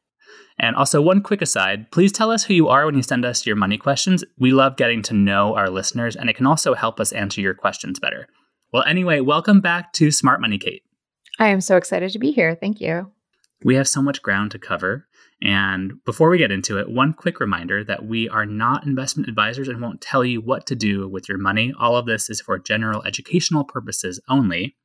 And 0.59 0.75
also, 0.75 1.01
one 1.01 1.23
quick 1.23 1.43
aside 1.43 1.91
please 1.91 2.13
tell 2.13 2.31
us 2.31 2.45
who 2.45 2.55
you 2.55 2.69
are 2.69 2.85
when 2.85 2.97
you 2.97 3.03
send 3.03 3.25
us 3.25 3.47
your 3.47 3.57
money 3.57 3.79
questions. 3.79 4.25
We 4.39 4.53
love 4.53 4.77
getting 4.77 5.03
to 5.03 5.15
know 5.15 5.55
our 5.55 5.71
listeners, 5.71 6.17
and 6.17 6.29
it 6.29 6.37
can 6.37 6.47
also 6.47 6.75
help 6.75 7.01
us 7.01 7.13
answer 7.13 7.41
your 7.41 7.55
questions 7.55 7.99
better. 7.99 8.29
Well, 8.73 8.85
anyway, 8.85 9.21
welcome 9.21 9.61
back 9.61 9.93
to 9.95 10.11
Smart 10.11 10.41
Money, 10.41 10.59
Kate. 10.59 10.83
I 11.39 11.49
am 11.49 11.61
so 11.61 11.77
excited 11.77 12.11
to 12.13 12.19
be 12.19 12.33
here. 12.33 12.55
Thank 12.55 12.81
you. 12.81 13.13
We 13.65 13.77
have 13.77 13.89
so 13.89 14.03
much 14.03 14.23
ground 14.23 14.51
to 14.53 14.59
cover. 14.59 15.07
And 15.41 16.05
before 16.05 16.31
we 16.31 16.39
get 16.39 16.51
into 16.51 16.79
it, 16.79 16.91
one 16.91 17.13
quick 17.13 17.39
reminder 17.39 17.85
that 17.85 18.05
we 18.05 18.29
are 18.29 18.47
not 18.47 18.85
investment 18.85 19.29
advisors 19.29 19.69
and 19.69 19.81
won't 19.81 20.01
tell 20.01 20.25
you 20.25 20.41
what 20.41 20.67
to 20.67 20.75
do 20.75 21.09
with 21.09 21.29
your 21.29 21.39
money. 21.39 21.73
All 21.79 21.97
of 21.97 22.07
this 22.07 22.29
is 22.29 22.41
for 22.41 22.59
general 22.59 23.03
educational 23.05 23.65
purposes 23.65 24.21
only. 24.29 24.77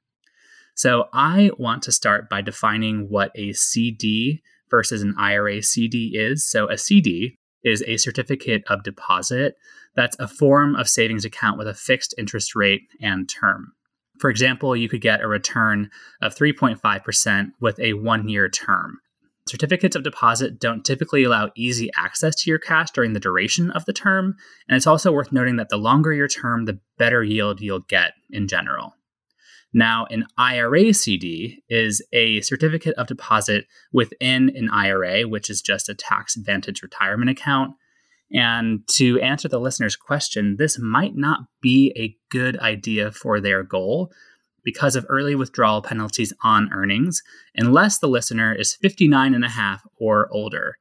So, 0.75 1.07
I 1.13 1.51
want 1.57 1.83
to 1.83 1.91
start 1.91 2.29
by 2.29 2.41
defining 2.41 3.09
what 3.09 3.31
a 3.35 3.53
CD 3.53 4.41
versus 4.73 5.03
an 5.03 5.13
IRA 5.19 5.61
CD 5.61 6.13
is. 6.15 6.49
So, 6.49 6.67
a 6.67 6.79
CD 6.79 7.37
is 7.63 7.83
a 7.85 7.97
certificate 7.97 8.63
of 8.67 8.81
deposit 8.81 9.53
that's 9.95 10.17
a 10.17 10.27
form 10.27 10.75
of 10.75 10.89
savings 10.89 11.25
account 11.25 11.59
with 11.59 11.67
a 11.67 11.75
fixed 11.75 12.15
interest 12.17 12.55
rate 12.55 12.81
and 12.99 13.29
term. 13.29 13.73
For 14.19 14.31
example, 14.31 14.75
you 14.75 14.89
could 14.89 15.01
get 15.01 15.21
a 15.21 15.27
return 15.27 15.91
of 16.23 16.35
3.5% 16.35 17.51
with 17.61 17.79
a 17.79 17.93
one 17.93 18.27
year 18.27 18.49
term. 18.49 18.97
Certificates 19.47 19.95
of 19.95 20.01
deposit 20.01 20.59
don't 20.59 20.83
typically 20.83 21.23
allow 21.23 21.51
easy 21.55 21.91
access 21.95 22.35
to 22.37 22.49
your 22.49 22.57
cash 22.57 22.89
during 22.89 23.13
the 23.13 23.19
duration 23.19 23.69
of 23.69 23.85
the 23.85 23.93
term, 23.93 24.33
and 24.67 24.75
it's 24.75 24.87
also 24.87 25.11
worth 25.11 25.31
noting 25.31 25.57
that 25.57 25.69
the 25.69 25.77
longer 25.77 26.13
your 26.13 26.27
term, 26.27 26.65
the 26.65 26.79
better 26.97 27.23
yield 27.23 27.61
you'll 27.61 27.81
get 27.81 28.13
in 28.31 28.47
general. 28.47 28.95
Now, 29.73 30.05
an 30.11 30.25
IRA 30.37 30.93
CD 30.93 31.63
is 31.67 32.01
a 32.13 32.41
certificate 32.41 32.95
of 32.95 33.07
deposit 33.07 33.65
within 33.91 34.51
an 34.55 34.69
IRA, 34.69 35.23
which 35.23 35.49
is 35.49 35.61
just 35.61 35.89
a 35.89 35.95
tax 35.95 36.35
advantage 36.35 36.83
retirement 36.83 37.31
account. 37.31 37.73
And 38.31 38.87
to 38.95 39.19
answer 39.19 39.47
the 39.47 39.59
listener's 39.59 39.95
question, 39.95 40.57
this 40.57 40.77
might 40.79 41.15
not 41.15 41.41
be 41.61 41.91
a 41.97 42.15
good 42.29 42.57
idea 42.59 43.11
for 43.11 43.39
their 43.39 43.63
goal 43.63 44.11
because 44.63 44.95
of 44.95 45.05
early 45.09 45.35
withdrawal 45.35 45.81
penalties 45.81 46.33
on 46.43 46.71
earnings, 46.71 47.21
unless 47.55 47.99
the 47.99 48.07
listener 48.07 48.53
is 48.53 48.75
59 48.75 49.33
and 49.33 49.43
a 49.43 49.49
half 49.49 49.83
or 49.99 50.29
older. 50.31 50.77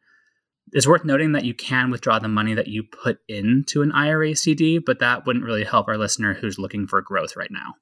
It's 0.72 0.87
worth 0.87 1.04
noting 1.04 1.32
that 1.32 1.44
you 1.44 1.52
can 1.52 1.90
withdraw 1.90 2.18
the 2.18 2.28
money 2.28 2.54
that 2.54 2.68
you 2.68 2.84
put 2.84 3.18
into 3.28 3.82
an 3.82 3.92
IRA 3.92 4.37
CD, 4.37 4.78
but 4.78 5.00
that 5.00 5.26
wouldn't 5.26 5.44
really 5.44 5.64
help 5.64 5.88
our 5.88 5.99
listener 5.99 6.34
who's 6.34 6.58
looking 6.58 6.87
for 6.87 7.02
growth 7.02 7.37
right 7.37 7.50
now. 7.50 7.75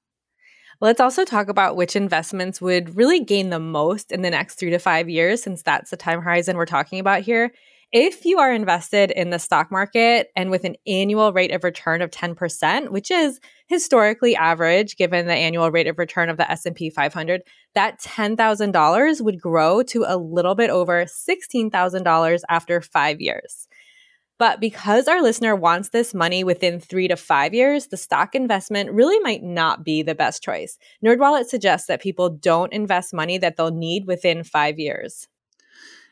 Let's 0.82 1.00
also 1.00 1.26
talk 1.26 1.50
about 1.50 1.76
which 1.76 1.94
investments 1.94 2.58
would 2.62 2.96
really 2.96 3.22
gain 3.22 3.50
the 3.50 3.60
most 3.60 4.10
in 4.10 4.22
the 4.22 4.30
next 4.30 4.54
three 4.54 4.70
to 4.70 4.78
five 4.78 5.10
years, 5.10 5.42
since 5.42 5.62
that's 5.62 5.90
the 5.90 5.96
time 5.98 6.22
horizon 6.22 6.56
we're 6.56 6.64
talking 6.64 6.98
about 6.98 7.20
here. 7.20 7.52
If 7.92 8.24
you 8.24 8.38
are 8.38 8.50
invested 8.50 9.10
in 9.10 9.28
the 9.28 9.38
stock 9.38 9.70
market 9.70 10.28
and 10.36 10.48
with 10.50 10.64
an 10.64 10.76
annual 10.86 11.34
rate 11.34 11.50
of 11.50 11.64
return 11.64 12.00
of 12.00 12.10
10%, 12.10 12.90
which 12.90 13.10
is 13.10 13.40
historically 13.66 14.34
average 14.34 14.96
given 14.96 15.26
the 15.26 15.34
annual 15.34 15.70
rate 15.70 15.88
of 15.88 15.98
return 15.98 16.30
of 16.30 16.38
the 16.38 16.50
S&P 16.50 16.88
500, 16.88 17.42
that 17.74 18.00
$10,000 18.00 19.20
would 19.20 19.40
grow 19.40 19.82
to 19.82 20.04
a 20.06 20.16
little 20.16 20.54
bit 20.54 20.70
over 20.70 21.04
$16,000 21.04 22.40
after 22.48 22.80
5 22.80 23.20
years. 23.20 23.68
But 24.40 24.58
because 24.58 25.06
our 25.06 25.20
listener 25.20 25.54
wants 25.54 25.90
this 25.90 26.14
money 26.14 26.42
within 26.44 26.80
three 26.80 27.08
to 27.08 27.16
five 27.16 27.52
years, 27.52 27.88
the 27.88 27.98
stock 27.98 28.34
investment 28.34 28.90
really 28.90 29.18
might 29.18 29.42
not 29.42 29.84
be 29.84 30.02
the 30.02 30.14
best 30.14 30.42
choice. 30.42 30.78
NerdWallet 31.04 31.44
suggests 31.44 31.86
that 31.88 32.00
people 32.00 32.30
don't 32.30 32.72
invest 32.72 33.12
money 33.12 33.36
that 33.36 33.58
they'll 33.58 33.70
need 33.70 34.06
within 34.06 34.42
five 34.42 34.78
years. 34.78 35.28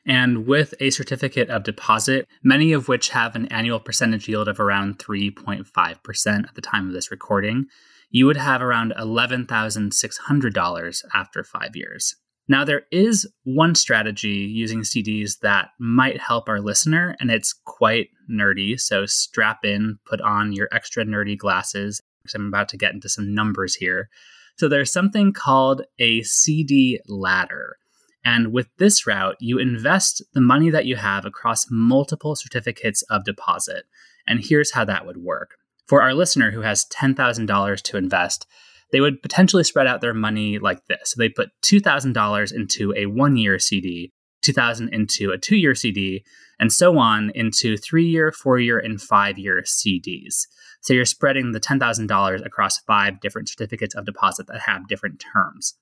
And 0.04 0.47
with 0.47 0.75
a 0.78 0.90
certificate 0.90 1.49
of 1.49 1.62
deposit, 1.62 2.28
many 2.42 2.75
of 2.75 2.87
which 2.87 3.08
have 3.08 3.35
an 3.35 3.47
annual 3.47 3.80
percentage 3.80 4.28
yield 4.28 4.47
of 4.47 4.61
around 4.61 4.99
3.5% 4.99 6.49
at 6.49 6.54
the 6.54 6.61
time 6.61 6.87
of 6.87 6.92
this 6.92 7.11
recording, 7.11 7.64
you 8.11 8.26
would 8.26 8.37
have 8.37 8.61
around 8.61 8.92
$11,600 8.99 11.04
after 11.14 11.42
five 11.42 11.75
years. 11.75 12.14
Now, 12.49 12.64
there 12.64 12.83
is 12.90 13.31
one 13.45 13.75
strategy 13.75 14.28
using 14.28 14.81
CDs 14.81 15.40
that 15.40 15.69
might 15.78 16.19
help 16.19 16.49
our 16.49 16.61
listener, 16.61 17.14
and 17.21 17.31
it's 17.31 17.52
quite 17.52 18.09
nerdy. 18.31 18.81
So 18.81 19.05
strap 19.05 19.64
in, 19.64 19.99
put 20.07 20.23
on 20.23 20.52
your 20.52 20.69
extra 20.73 21.05
nerdy 21.05 21.37
glasses, 21.37 22.00
because 22.23 22.35
I'm 22.35 22.49
about 22.49 22.71
to 22.71 22.78
get 22.78 22.95
into 22.95 23.09
some 23.09 23.35
numbers 23.35 23.75
here. 23.75 24.09
So 24.57 24.67
there's 24.67 24.93
something 24.93 25.33
called 25.33 25.83
a 25.99 26.23
CD 26.23 27.00
ladder. 27.07 27.76
And 28.25 28.52
with 28.52 28.69
this 28.78 29.07
route, 29.07 29.37
you 29.40 29.59
invest 29.59 30.23
the 30.33 30.40
money 30.40 30.71
that 30.71 30.87
you 30.87 30.97
have 30.97 31.25
across 31.25 31.67
multiple 31.71 32.35
certificates 32.35 33.02
of 33.02 33.25
deposit. 33.25 33.85
And 34.26 34.40
here's 34.43 34.73
how 34.73 34.85
that 34.87 35.07
would 35.07 35.19
work. 35.19 35.57
For 35.87 36.02
our 36.02 36.12
listener 36.12 36.50
who 36.50 36.62
has 36.62 36.85
$10,000 36.87 37.83
to 37.83 37.97
invest, 37.97 38.47
they 38.92 39.00
would 39.00 39.23
potentially 39.23 39.64
spread 39.64 39.87
out 39.87 40.00
their 40.00 40.14
money 40.14 40.59
like 40.59 40.85
this. 40.87 41.11
So 41.11 41.18
they 41.18 41.28
put 41.28 41.50
$2,000 41.64 42.52
into 42.52 42.95
a 42.97 43.07
one 43.07 43.37
year 43.37 43.59
CD, 43.59 44.12
2000 44.42 44.88
into 44.92 45.30
a 45.30 45.38
two 45.38 45.57
year 45.57 45.75
CD, 45.75 46.25
and 46.59 46.73
so 46.73 46.99
on 46.99 47.30
into 47.35 47.76
three 47.76 48.07
year, 48.07 48.33
four 48.33 48.59
year, 48.59 48.78
and 48.78 49.00
five 49.00 49.38
year 49.38 49.62
CDs. 49.62 50.47
So 50.80 50.95
you're 50.95 51.04
spreading 51.04 51.52
the 51.52 51.61
$10,000 51.61 52.47
across 52.47 52.78
five 52.78 53.21
different 53.21 53.49
certificates 53.49 53.95
of 53.95 54.07
deposit 54.07 54.47
that 54.47 54.61
have 54.61 54.88
different 54.88 55.23
terms. 55.33 55.75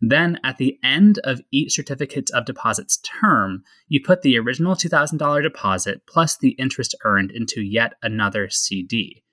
Then 0.00 0.38
at 0.42 0.58
the 0.58 0.78
end 0.82 1.18
of 1.24 1.40
each 1.52 1.72
certificate 1.72 2.30
of 2.32 2.44
deposit's 2.44 2.98
term, 2.98 3.62
you 3.88 4.00
put 4.02 4.22
the 4.22 4.38
original 4.38 4.74
$2,000 4.74 5.42
deposit 5.42 6.02
plus 6.06 6.36
the 6.36 6.50
interest 6.50 6.94
earned 7.04 7.30
into 7.30 7.62
yet 7.62 7.94
another 8.02 8.48
CD. 8.50 9.23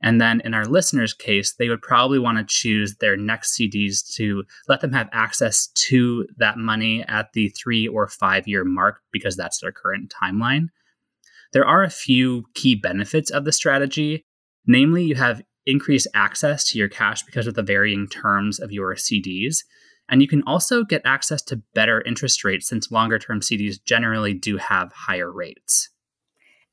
And 0.00 0.20
then 0.20 0.40
in 0.44 0.54
our 0.54 0.64
listeners' 0.64 1.12
case, 1.12 1.54
they 1.54 1.68
would 1.68 1.82
probably 1.82 2.18
want 2.18 2.38
to 2.38 2.44
choose 2.44 2.96
their 2.96 3.16
next 3.16 3.58
CDs 3.58 4.06
to 4.14 4.44
let 4.68 4.80
them 4.80 4.92
have 4.92 5.08
access 5.12 5.66
to 5.88 6.26
that 6.36 6.56
money 6.56 7.04
at 7.08 7.32
the 7.32 7.48
three 7.48 7.88
or 7.88 8.06
five 8.06 8.46
year 8.46 8.64
mark 8.64 9.00
because 9.12 9.36
that's 9.36 9.60
their 9.60 9.72
current 9.72 10.12
timeline. 10.22 10.68
There 11.52 11.66
are 11.66 11.82
a 11.82 11.90
few 11.90 12.44
key 12.54 12.74
benefits 12.74 13.30
of 13.30 13.44
the 13.44 13.52
strategy. 13.52 14.24
Namely, 14.66 15.04
you 15.04 15.14
have 15.14 15.42
increased 15.66 16.08
access 16.14 16.64
to 16.70 16.78
your 16.78 16.88
cash 16.88 17.22
because 17.22 17.46
of 17.46 17.54
the 17.54 17.62
varying 17.62 18.06
terms 18.06 18.60
of 18.60 18.70
your 18.70 18.94
CDs. 18.94 19.58
And 20.08 20.22
you 20.22 20.28
can 20.28 20.42
also 20.46 20.84
get 20.84 21.02
access 21.04 21.42
to 21.42 21.62
better 21.74 22.02
interest 22.02 22.44
rates 22.44 22.68
since 22.68 22.90
longer 22.90 23.18
term 23.18 23.40
CDs 23.40 23.82
generally 23.82 24.32
do 24.32 24.56
have 24.56 24.92
higher 24.92 25.30
rates. 25.30 25.90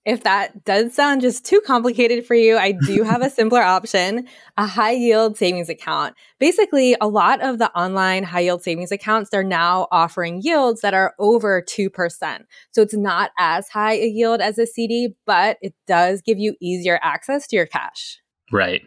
If 0.05 0.23
that 0.23 0.63
does 0.65 0.93
sound 0.93 1.21
just 1.21 1.43
too 1.43 1.59
complicated 1.65 2.27
for 2.27 2.35
you, 2.35 2.57
I 2.57 2.73
do 2.85 3.03
have 3.03 3.23
a 3.23 3.29
simpler 3.31 3.61
option 3.61 4.27
a 4.57 4.67
high 4.67 4.91
yield 4.91 5.35
savings 5.35 5.67
account. 5.67 6.15
Basically, 6.39 6.95
a 7.01 7.07
lot 7.07 7.41
of 7.41 7.57
the 7.57 7.71
online 7.71 8.23
high 8.23 8.41
yield 8.41 8.61
savings 8.61 8.91
accounts, 8.91 9.31
they're 9.31 9.43
now 9.43 9.87
offering 9.91 10.41
yields 10.43 10.81
that 10.81 10.93
are 10.93 11.15
over 11.17 11.61
2%. 11.61 12.39
So 12.71 12.81
it's 12.83 12.93
not 12.93 13.31
as 13.39 13.67
high 13.69 13.93
a 13.93 14.07
yield 14.07 14.41
as 14.41 14.59
a 14.59 14.67
CD, 14.67 15.15
but 15.25 15.57
it 15.61 15.73
does 15.87 16.21
give 16.21 16.37
you 16.37 16.55
easier 16.61 16.99
access 17.01 17.47
to 17.47 17.55
your 17.55 17.65
cash. 17.65 18.19
Right. 18.51 18.83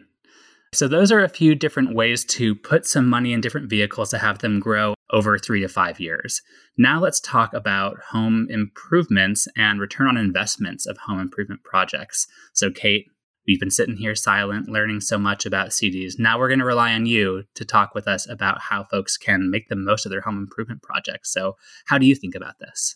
So, 0.71 0.87
those 0.87 1.11
are 1.11 1.23
a 1.23 1.29
few 1.29 1.55
different 1.55 1.95
ways 1.95 2.23
to 2.25 2.53
put 2.53 2.85
some 2.85 3.09
money 3.09 3.33
in 3.33 3.41
different 3.41 3.69
vehicles 3.69 4.11
to 4.11 4.19
have 4.19 4.39
them 4.39 4.59
grow 4.59 4.93
over 5.11 5.37
three 5.37 5.61
to 5.61 5.67
five 5.67 5.99
years. 5.99 6.41
Now, 6.77 6.99
let's 6.99 7.19
talk 7.19 7.53
about 7.53 7.97
home 8.11 8.47
improvements 8.49 9.47
and 9.57 9.79
return 9.79 10.07
on 10.07 10.17
investments 10.17 10.85
of 10.85 10.97
home 10.97 11.19
improvement 11.19 11.63
projects. 11.63 12.27
So, 12.53 12.71
Kate, 12.71 13.07
we've 13.47 13.59
been 13.59 13.71
sitting 13.71 13.97
here 13.97 14.15
silent, 14.15 14.69
learning 14.69 15.01
so 15.01 15.17
much 15.17 15.45
about 15.45 15.69
CDs. 15.69 16.13
Now, 16.19 16.37
we're 16.37 16.47
going 16.47 16.59
to 16.59 16.65
rely 16.65 16.93
on 16.93 17.05
you 17.05 17.43
to 17.55 17.65
talk 17.65 17.95
with 17.95 18.07
us 18.07 18.29
about 18.29 18.61
how 18.61 18.83
folks 18.85 19.17
can 19.17 19.49
make 19.49 19.67
the 19.69 19.75
most 19.75 20.05
of 20.05 20.11
their 20.11 20.21
home 20.21 20.37
improvement 20.37 20.81
projects. 20.83 21.33
So, 21.33 21.55
how 21.87 21.97
do 21.97 22.05
you 22.05 22.15
think 22.15 22.35
about 22.35 22.59
this? 22.59 22.95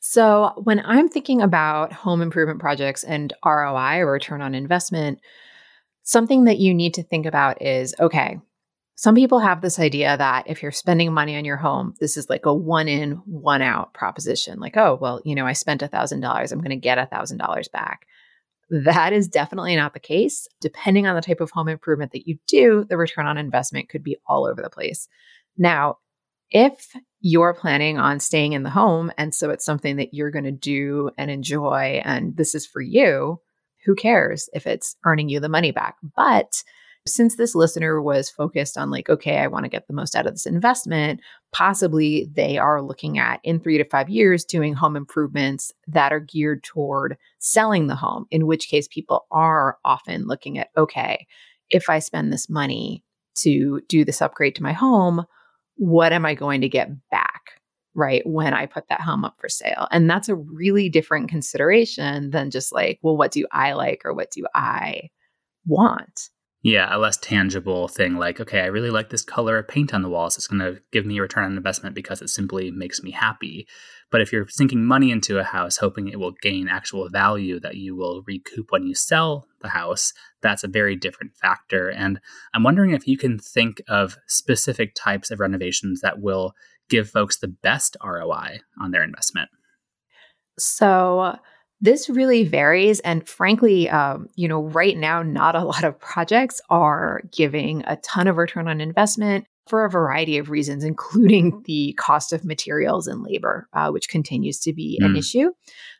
So, 0.00 0.52
when 0.62 0.80
I'm 0.84 1.08
thinking 1.08 1.42
about 1.42 1.92
home 1.92 2.22
improvement 2.22 2.60
projects 2.60 3.04
and 3.04 3.32
ROI 3.44 3.98
or 3.98 4.12
return 4.12 4.40
on 4.40 4.54
investment, 4.54 5.18
something 6.02 6.44
that 6.44 6.58
you 6.58 6.74
need 6.74 6.94
to 6.94 7.02
think 7.02 7.26
about 7.26 7.62
is 7.62 7.94
okay, 8.00 8.38
some 8.94 9.14
people 9.14 9.40
have 9.40 9.60
this 9.60 9.78
idea 9.78 10.16
that 10.16 10.44
if 10.46 10.62
you're 10.62 10.70
spending 10.70 11.12
money 11.12 11.36
on 11.36 11.44
your 11.44 11.56
home, 11.56 11.94
this 11.98 12.16
is 12.16 12.28
like 12.28 12.46
a 12.46 12.54
one 12.54 12.88
in, 12.88 13.12
one 13.24 13.62
out 13.62 13.94
proposition. 13.94 14.60
Like, 14.60 14.76
oh, 14.76 14.98
well, 15.00 15.20
you 15.24 15.34
know, 15.34 15.46
I 15.46 15.54
spent 15.54 15.82
a 15.82 15.88
$1,000, 15.88 16.52
I'm 16.52 16.58
going 16.58 16.70
to 16.70 16.76
get 16.76 16.98
a 16.98 17.08
$1,000 17.12 17.72
back. 17.72 18.06
That 18.70 19.12
is 19.12 19.28
definitely 19.28 19.76
not 19.76 19.92
the 19.92 20.00
case. 20.00 20.46
Depending 20.60 21.06
on 21.06 21.14
the 21.14 21.22
type 21.22 21.40
of 21.40 21.50
home 21.50 21.68
improvement 21.68 22.12
that 22.12 22.26
you 22.26 22.38
do, 22.46 22.86
the 22.88 22.96
return 22.96 23.26
on 23.26 23.38
investment 23.38 23.88
could 23.88 24.02
be 24.02 24.16
all 24.26 24.46
over 24.46 24.62
the 24.62 24.70
place. 24.70 25.08
Now, 25.58 25.98
if 26.50 26.94
you're 27.20 27.54
planning 27.54 27.98
on 27.98 28.20
staying 28.20 28.52
in 28.52 28.62
the 28.62 28.70
home, 28.70 29.10
and 29.16 29.34
so 29.34 29.50
it's 29.50 29.64
something 29.64 29.96
that 29.96 30.12
you're 30.12 30.30
going 30.30 30.44
to 30.44 30.52
do 30.52 31.10
and 31.16 31.30
enjoy, 31.30 32.02
and 32.04 32.36
this 32.36 32.54
is 32.54 32.66
for 32.66 32.80
you, 32.82 33.40
who 33.84 33.94
cares 33.94 34.48
if 34.52 34.66
it's 34.66 34.96
earning 35.04 35.28
you 35.28 35.40
the 35.40 35.48
money 35.48 35.70
back? 35.70 35.96
But 36.16 36.62
since 37.06 37.36
this 37.36 37.54
listener 37.54 38.00
was 38.00 38.30
focused 38.30 38.78
on, 38.78 38.90
like, 38.90 39.08
okay, 39.08 39.38
I 39.38 39.48
want 39.48 39.64
to 39.64 39.70
get 39.70 39.86
the 39.86 39.92
most 39.92 40.14
out 40.14 40.26
of 40.26 40.34
this 40.34 40.46
investment, 40.46 41.20
possibly 41.52 42.28
they 42.32 42.58
are 42.58 42.82
looking 42.82 43.18
at 43.18 43.40
in 43.42 43.60
three 43.60 43.78
to 43.78 43.84
five 43.84 44.08
years 44.08 44.44
doing 44.44 44.74
home 44.74 44.96
improvements 44.96 45.72
that 45.88 46.12
are 46.12 46.20
geared 46.20 46.62
toward 46.62 47.16
selling 47.38 47.88
the 47.88 47.96
home, 47.96 48.26
in 48.30 48.46
which 48.46 48.68
case 48.68 48.86
people 48.88 49.26
are 49.32 49.78
often 49.84 50.26
looking 50.26 50.58
at, 50.58 50.68
okay, 50.76 51.26
if 51.70 51.90
I 51.90 51.98
spend 51.98 52.32
this 52.32 52.48
money 52.48 53.02
to 53.36 53.80
do 53.88 54.04
this 54.04 54.22
upgrade 54.22 54.54
to 54.56 54.62
my 54.62 54.72
home, 54.72 55.24
what 55.76 56.12
am 56.12 56.24
I 56.24 56.34
going 56.34 56.60
to 56.60 56.68
get 56.68 56.90
back? 57.10 57.32
right 57.94 58.26
when 58.26 58.54
i 58.54 58.64
put 58.64 58.88
that 58.88 59.00
home 59.00 59.24
up 59.24 59.34
for 59.38 59.48
sale 59.48 59.86
and 59.90 60.08
that's 60.08 60.28
a 60.28 60.34
really 60.34 60.88
different 60.88 61.28
consideration 61.28 62.30
than 62.30 62.50
just 62.50 62.72
like 62.72 62.98
well 63.02 63.16
what 63.16 63.30
do 63.30 63.46
i 63.52 63.72
like 63.72 64.00
or 64.04 64.14
what 64.14 64.30
do 64.30 64.46
i 64.54 65.10
want 65.66 66.30
yeah 66.62 66.94
a 66.94 66.98
less 66.98 67.16
tangible 67.16 67.88
thing 67.88 68.16
like 68.16 68.40
okay 68.40 68.60
i 68.60 68.66
really 68.66 68.90
like 68.90 69.10
this 69.10 69.22
color 69.22 69.58
of 69.58 69.68
paint 69.68 69.92
on 69.92 70.02
the 70.02 70.08
walls. 70.08 70.36
It's 70.36 70.46
going 70.46 70.60
to 70.60 70.80
give 70.92 71.04
me 71.04 71.18
a 71.18 71.22
return 71.22 71.44
on 71.44 71.56
investment 71.56 71.94
because 71.94 72.22
it 72.22 72.28
simply 72.28 72.70
makes 72.70 73.02
me 73.02 73.10
happy. 73.10 73.66
But 74.10 74.20
if 74.20 74.32
you're 74.32 74.46
sinking 74.48 74.84
money 74.84 75.10
into 75.10 75.38
a 75.38 75.44
house 75.44 75.78
hoping 75.78 76.08
it 76.08 76.18
will 76.18 76.34
gain 76.42 76.68
actual 76.68 77.08
value 77.08 77.58
that 77.60 77.76
you 77.76 77.96
will 77.96 78.22
recoup 78.26 78.66
when 78.70 78.86
you 78.86 78.94
sell 78.94 79.46
the 79.60 79.68
house 79.68 80.12
that's 80.40 80.64
a 80.64 80.68
very 80.68 80.96
different 80.96 81.34
factor. 81.36 81.88
And 81.88 82.20
i'm 82.54 82.62
wondering 82.62 82.90
if 82.92 83.06
you 83.06 83.16
can 83.16 83.38
think 83.38 83.82
of 83.88 84.16
specific 84.26 84.94
types 84.94 85.30
of 85.30 85.40
renovations 85.40 86.00
that 86.00 86.20
will 86.20 86.54
give 86.92 87.08
folks 87.08 87.38
the 87.38 87.48
best 87.48 87.96
ROI 88.04 88.60
on 88.80 88.90
their 88.90 89.02
investment? 89.02 89.50
So, 90.58 91.38
this 91.82 92.08
really 92.08 92.44
varies. 92.44 93.00
And 93.00 93.28
frankly, 93.28 93.90
um, 93.90 94.28
you 94.36 94.48
know, 94.48 94.62
right 94.62 94.96
now, 94.96 95.22
not 95.22 95.56
a 95.56 95.64
lot 95.64 95.84
of 95.84 95.98
projects 95.98 96.60
are 96.70 97.22
giving 97.32 97.82
a 97.86 97.96
ton 97.96 98.28
of 98.28 98.36
return 98.36 98.68
on 98.68 98.80
investment. 98.80 99.46
For 99.66 99.84
a 99.84 99.90
variety 99.90 100.38
of 100.38 100.50
reasons, 100.50 100.84
including 100.84 101.62
the 101.66 101.94
cost 101.98 102.32
of 102.32 102.44
materials 102.44 103.06
and 103.06 103.22
labor, 103.22 103.68
uh, 103.72 103.90
which 103.90 104.08
continues 104.08 104.58
to 104.60 104.72
be 104.72 104.98
mm. 105.00 105.06
an 105.06 105.16
issue. 105.16 105.50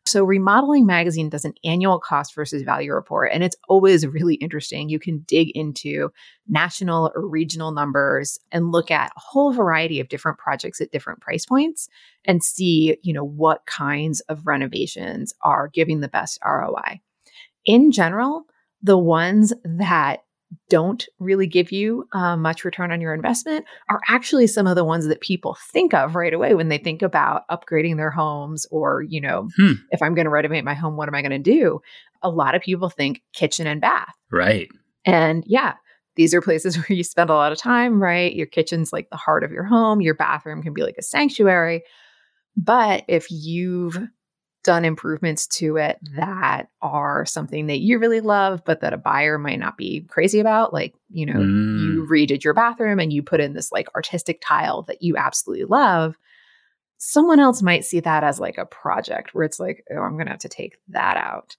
So, 0.05 0.25
Remodeling 0.25 0.85
Magazine 0.85 1.29
does 1.29 1.45
an 1.45 1.55
annual 1.65 2.01
cost 2.01 2.35
versus 2.35 2.63
value 2.63 2.93
report, 2.93 3.31
and 3.33 3.45
it's 3.45 3.57
always 3.69 4.07
really 4.07 4.35
interesting. 4.35 4.89
You 4.89 4.99
can 4.99 5.21
dig 5.29 5.51
into 5.55 6.11
national 6.49 7.13
or 7.15 7.27
regional 7.27 7.71
numbers 7.71 8.39
and 8.51 8.73
look 8.73 8.91
at 8.91 9.13
a 9.17 9.21
whole 9.21 9.53
variety 9.53 10.01
of 10.01 10.09
different 10.09 10.39
projects 10.39 10.81
at 10.81 10.91
different 10.91 11.21
price 11.21 11.47
points 11.47 11.89
and 12.25 12.43
see, 12.43 12.97
you 13.03 13.13
know, 13.13 13.25
what 13.25 13.65
kinds 13.67 14.21
of 14.23 14.47
renovations 14.47 15.33
are 15.43 15.69
giving 15.69 16.01
the 16.01 16.09
best 16.09 16.39
ROI. 16.45 17.01
In 17.65 17.93
general, 17.93 18.45
the 18.83 18.99
ones 18.99 19.53
that 19.65 20.25
don't 20.69 21.07
really 21.19 21.47
give 21.47 21.73
you 21.73 22.07
uh, 22.13 22.37
much 22.37 22.65
return 22.65 22.93
on 22.93 23.01
your 23.01 23.15
investment 23.15 23.65
are 23.89 24.01
actually 24.09 24.47
some 24.47 24.67
of 24.67 24.77
the 24.77 24.85
ones 24.85 25.07
that 25.07 25.21
people 25.21 25.57
think 25.73 25.95
of 25.95 26.15
right 26.15 26.35
away 26.35 26.55
when 26.55 26.69
they 26.69 26.79
think 26.79 27.03
about 27.03 27.43
upgrading 27.51 27.97
their 27.97 28.11
homes 28.11 28.67
or, 28.71 29.03
you 29.03 29.21
know, 29.21 29.49
hmm. 29.57 29.73
if 29.91 30.03
I'm 30.03 30.15
going 30.15 30.27
to 30.27 30.31
renovate 30.31 30.65
my 30.65 30.75
home, 30.75 30.97
what 30.97 31.09
am 31.09 31.15
I 31.15 31.23
going 31.23 31.31
to 31.33 31.39
do? 31.39 31.81
A 32.23 32.31
lot 32.31 32.55
of 32.55 32.63
people 32.63 32.89
think 32.89 33.23
kitchen 33.33 33.67
and 33.67 33.81
bath. 33.81 34.15
Right. 34.31 34.69
And 35.05 35.45
yeah, 35.47 35.75
these 36.17 36.35
are 36.35 36.41
places 36.41 36.77
where 36.77 36.87
you 36.97 37.05
spend 37.05 37.31
a 37.31 37.35
lot 37.35 37.53
of 37.53 37.59
time, 37.59 38.03
right? 38.03 38.35
Your 38.35 38.47
kitchen's 38.47 38.93
like 38.93 39.09
the 39.11 39.17
heart 39.17 39.45
of 39.45 39.53
your 39.53 39.65
home, 39.65 40.01
your 40.01 40.15
bathroom 40.15 40.63
can 40.63 40.75
be 40.75 40.83
like 40.83 40.97
a 40.99 41.03
sanctuary. 41.03 41.83
But 42.57 43.05
if 43.09 43.31
you've 43.31 43.99
done 44.65 44.85
improvements 44.85 45.47
to 45.47 45.77
it 45.77 45.99
that 46.17 46.69
are 46.81 47.27
something 47.27 47.67
that 47.67 47.81
you 47.81 47.99
really 47.99 48.21
love, 48.21 48.63
but 48.65 48.81
that 48.81 48.93
a 48.93 48.99
buyer 48.99 49.39
might 49.39 49.59
not 49.59 49.77
be 49.77 50.03
crazy 50.09 50.41
about. 50.41 50.73
Like, 50.73 50.95
you 51.11 51.27
know, 51.27 51.41
mm. 51.41 51.81
you 51.81 52.07
redid 52.11 52.45
your 52.45 52.55
bathroom 52.55 52.99
and 52.99 53.13
you 53.13 53.23
put 53.23 53.41
in 53.41 53.55
this 53.55 53.73
like 53.73 53.89
artistic 53.95 54.41
tile 54.45 54.83
that 54.83 55.03
you 55.03 55.17
absolutely 55.17 55.65
love. 55.65 56.17
Someone 56.99 57.41
else 57.41 57.63
might 57.63 57.85
see 57.85 58.01
that 58.01 58.23
as 58.23 58.39
like 58.39 58.59
a 58.59 58.67
project 58.67 59.35
where 59.35 59.45
it's 59.45 59.59
like, 59.59 59.85
oh, 59.91 60.01
I'm 60.01 60.15
going 60.15 60.27
to 60.27 60.33
have 60.33 60.41
to 60.41 60.49
take 60.49 60.77
that 60.89 61.17
out. 61.17 61.57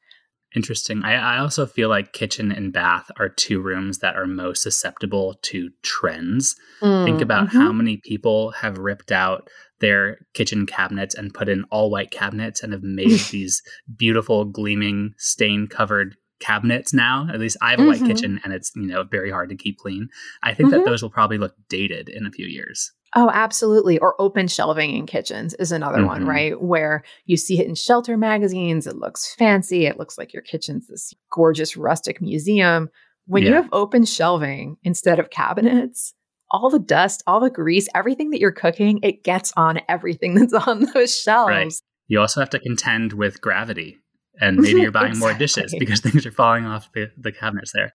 Interesting. 0.55 1.03
I, 1.03 1.15
I 1.15 1.39
also 1.39 1.65
feel 1.65 1.89
like 1.89 2.13
kitchen 2.13 2.51
and 2.51 2.71
bath 2.71 3.09
are 3.17 3.27
two 3.27 3.59
rooms 3.59 3.99
that 3.99 4.15
are 4.15 4.27
most 4.27 4.61
susceptible 4.61 5.39
to 5.43 5.71
trends. 5.81 6.55
Mm, 6.79 7.05
Think 7.05 7.21
about 7.21 7.47
mm-hmm. 7.47 7.57
how 7.57 7.71
many 7.71 7.97
people 7.97 8.51
have 8.51 8.77
ripped 8.77 9.11
out 9.11 9.49
their 9.83 10.19
kitchen 10.33 10.65
cabinets 10.65 11.13
and 11.13 11.33
put 11.33 11.49
in 11.49 11.65
all 11.65 11.91
white 11.91 12.09
cabinets 12.09 12.63
and 12.63 12.71
have 12.71 12.83
made 12.83 13.19
these 13.31 13.61
beautiful, 13.97 14.45
gleaming, 14.45 15.13
stain 15.17 15.67
covered 15.67 16.15
cabinets 16.39 16.93
now. 16.93 17.27
At 17.31 17.39
least 17.39 17.57
I 17.61 17.71
have 17.71 17.79
a 17.79 17.83
mm-hmm. 17.83 18.05
white 18.05 18.15
kitchen 18.15 18.39
and 18.43 18.53
it's, 18.53 18.71
you 18.75 18.87
know, 18.87 19.03
very 19.03 19.29
hard 19.29 19.49
to 19.49 19.57
keep 19.57 19.77
clean. 19.77 20.07
I 20.41 20.53
think 20.53 20.69
mm-hmm. 20.69 20.79
that 20.79 20.85
those 20.85 21.03
will 21.03 21.09
probably 21.09 21.37
look 21.37 21.53
dated 21.67 22.07
in 22.07 22.25
a 22.25 22.31
few 22.31 22.47
years. 22.47 22.93
Oh, 23.13 23.29
absolutely. 23.31 23.99
Or 23.99 24.19
open 24.19 24.47
shelving 24.47 24.95
in 24.95 25.05
kitchens 25.05 25.53
is 25.55 25.73
another 25.73 25.97
mm-hmm. 25.97 26.07
one, 26.07 26.25
right? 26.25 26.59
Where 26.59 27.03
you 27.25 27.35
see 27.35 27.59
it 27.59 27.67
in 27.67 27.75
shelter 27.75 28.15
magazines. 28.15 28.87
It 28.87 28.95
looks 28.95 29.35
fancy. 29.35 29.85
It 29.85 29.99
looks 29.99 30.17
like 30.17 30.31
your 30.31 30.41
kitchen's 30.41 30.87
this 30.87 31.13
gorgeous 31.29 31.75
rustic 31.75 32.21
museum. 32.21 32.89
When 33.25 33.43
yeah. 33.43 33.49
you 33.49 33.55
have 33.55 33.69
open 33.73 34.05
shelving 34.05 34.77
instead 34.83 35.19
of 35.19 35.29
cabinets, 35.29 36.13
all 36.53 36.69
the 36.69 36.79
dust, 36.79 37.23
all 37.27 37.39
the 37.39 37.49
grease, 37.49 37.89
everything 37.93 38.29
that 38.29 38.39
you're 38.39 38.51
cooking, 38.51 38.99
it 39.03 39.23
gets 39.23 39.51
on 39.57 39.81
everything 39.89 40.35
that's 40.35 40.53
on 40.53 40.85
those 40.93 41.19
shelves. 41.19 41.49
Right. 41.49 41.73
You 42.07 42.21
also 42.21 42.39
have 42.39 42.51
to 42.51 42.59
contend 42.59 43.13
with 43.13 43.41
gravity. 43.41 43.97
And 44.39 44.57
maybe 44.57 44.81
you're 44.81 44.91
buying 44.91 45.09
exactly. 45.09 45.31
more 45.31 45.37
dishes 45.37 45.75
because 45.79 45.99
things 45.99 46.25
are 46.25 46.31
falling 46.31 46.65
off 46.65 46.91
the, 46.93 47.11
the 47.17 47.31
cabinets 47.31 47.71
there. 47.73 47.93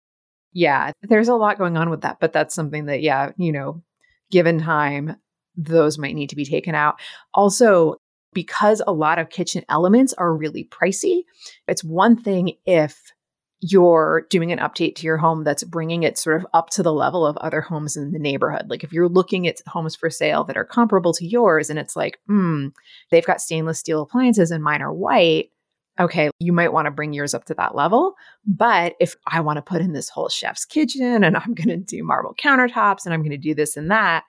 Yeah, 0.53 0.93
there's 1.03 1.29
a 1.29 1.35
lot 1.35 1.59
going 1.59 1.77
on 1.77 1.91
with 1.91 2.03
that, 2.03 2.19
but 2.21 2.33
that's 2.33 2.55
something 2.55 2.87
that, 2.87 3.03
yeah, 3.03 3.33
you 3.37 3.53
know, 3.53 3.83
given 4.31 4.61
time, 4.61 5.17
those 5.57 5.99
might 5.99 6.15
need 6.15 6.31
to 6.31 6.37
be 6.37 6.45
taken 6.45 6.75
out. 6.75 7.01
Also, 7.35 7.97
because 8.33 8.81
a 8.87 8.93
lot 8.93 9.19
of 9.19 9.31
kitchen 9.31 9.65
elements 9.69 10.15
are 10.15 10.35
really 10.35 10.65
pricey, 10.65 11.25
it's 11.67 11.85
one 11.85 12.17
thing 12.17 12.53
if 12.65 13.13
you're 13.61 14.27
doing 14.31 14.53
an 14.53 14.59
update 14.59 14.95
to 14.97 15.07
your 15.07 15.17
home 15.17 15.43
that's 15.43 15.65
bringing 15.65 16.05
it 16.05 16.17
sort 16.17 16.37
of 16.37 16.47
up 16.55 16.71
to 16.71 16.83
the 16.83 16.93
level 16.93 17.27
of 17.27 17.37
other 17.39 17.61
homes 17.61 17.97
in 17.97 18.13
the 18.13 18.19
neighborhood. 18.19 18.71
Like 18.71 18.85
if 18.85 18.93
you're 18.93 19.09
looking 19.09 19.49
at 19.49 19.61
homes 19.67 19.97
for 19.97 20.11
sale 20.11 20.45
that 20.45 20.57
are 20.57 20.65
comparable 20.65 21.13
to 21.15 21.27
yours 21.27 21.69
and 21.69 21.79
it's 21.79 21.97
like, 21.97 22.21
hmm, 22.27 22.69
they've 23.11 23.27
got 23.27 23.41
stainless 23.41 23.79
steel 23.79 24.03
appliances 24.03 24.51
and 24.51 24.63
mine 24.63 24.83
are 24.83 24.93
white. 24.93 25.51
Okay, 25.99 26.31
you 26.39 26.53
might 26.53 26.73
want 26.73 26.87
to 26.87 26.93
bring 26.93 27.13
yours 27.13 27.35
up 27.35 27.47
to 27.47 27.55
that 27.55 27.75
level. 27.75 28.15
But 28.47 28.95
if 29.01 29.17
I 29.27 29.41
want 29.41 29.57
to 29.57 29.63
put 29.63 29.81
in 29.81 29.93
this 29.93 30.09
whole 30.09 30.29
chef's 30.29 30.65
kitchen 30.65 31.25
and 31.25 31.37
I'm 31.37 31.55
going 31.55 31.69
to 31.69 31.77
do 31.77 32.05
marble 32.05 32.35
countertops 32.41 33.05
and 33.05 33.13
I'm 33.13 33.23
going 33.23 33.31
to 33.33 33.37
do 33.37 33.55
this 33.55 33.77
and 33.77 33.91
that, 33.91 34.23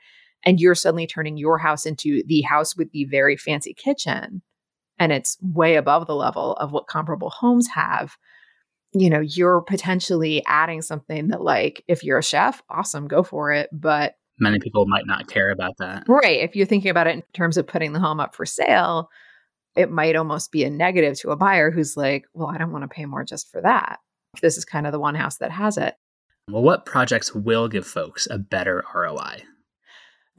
and 0.43 0.59
you're 0.59 0.73
suddenly 0.73 1.05
turning 1.05 1.37
your 1.37 1.59
house 1.59 1.85
into 1.85 2.23
the 2.25 2.41
house 2.41 2.75
with 2.75 2.91
the 2.91 3.05
very 3.05 3.37
fancy 3.37 3.73
kitchen 3.75 4.41
and 4.99 5.11
it's 5.11 5.37
way 5.41 5.75
above 5.75 6.05
the 6.07 6.15
level 6.15 6.53
of 6.55 6.71
what 6.71 6.87
comparable 6.87 7.29
homes 7.29 7.67
have, 7.69 8.17
you 8.93 9.09
know, 9.09 9.19
you're 9.19 9.61
potentially 9.61 10.43
adding 10.47 10.81
something 10.81 11.27
that, 11.29 11.41
like, 11.41 11.83
if 11.87 12.03
you're 12.03 12.17
a 12.17 12.23
chef, 12.23 12.61
awesome, 12.69 13.07
go 13.07 13.23
for 13.23 13.51
it. 13.51 13.69
But 13.71 14.15
many 14.39 14.59
people 14.59 14.85
might 14.87 15.05
not 15.05 15.27
care 15.27 15.51
about 15.51 15.77
that. 15.79 16.03
Right. 16.07 16.41
If 16.41 16.55
you're 16.55 16.65
thinking 16.65 16.91
about 16.91 17.07
it 17.07 17.15
in 17.15 17.23
terms 17.33 17.57
of 17.57 17.67
putting 17.67 17.93
the 17.93 17.99
home 17.99 18.19
up 18.19 18.33
for 18.33 18.45
sale, 18.45 19.09
it 19.75 19.91
might 19.91 20.15
almost 20.15 20.51
be 20.51 20.63
a 20.63 20.69
negative 20.69 21.19
to 21.19 21.31
a 21.31 21.35
buyer 21.35 21.71
who's 21.71 21.95
like, 21.95 22.25
well, 22.33 22.49
I 22.49 22.57
don't 22.57 22.71
want 22.71 22.83
to 22.83 22.87
pay 22.87 23.05
more 23.05 23.23
just 23.23 23.51
for 23.51 23.61
that. 23.61 23.99
This 24.41 24.57
is 24.57 24.65
kind 24.65 24.85
of 24.85 24.91
the 24.91 24.99
one 24.99 25.15
house 25.15 25.37
that 25.37 25.51
has 25.51 25.77
it. 25.77 25.95
Well, 26.49 26.63
what 26.63 26.85
projects 26.85 27.35
will 27.35 27.67
give 27.67 27.85
folks 27.85 28.27
a 28.29 28.39
better 28.39 28.83
ROI? 28.93 29.43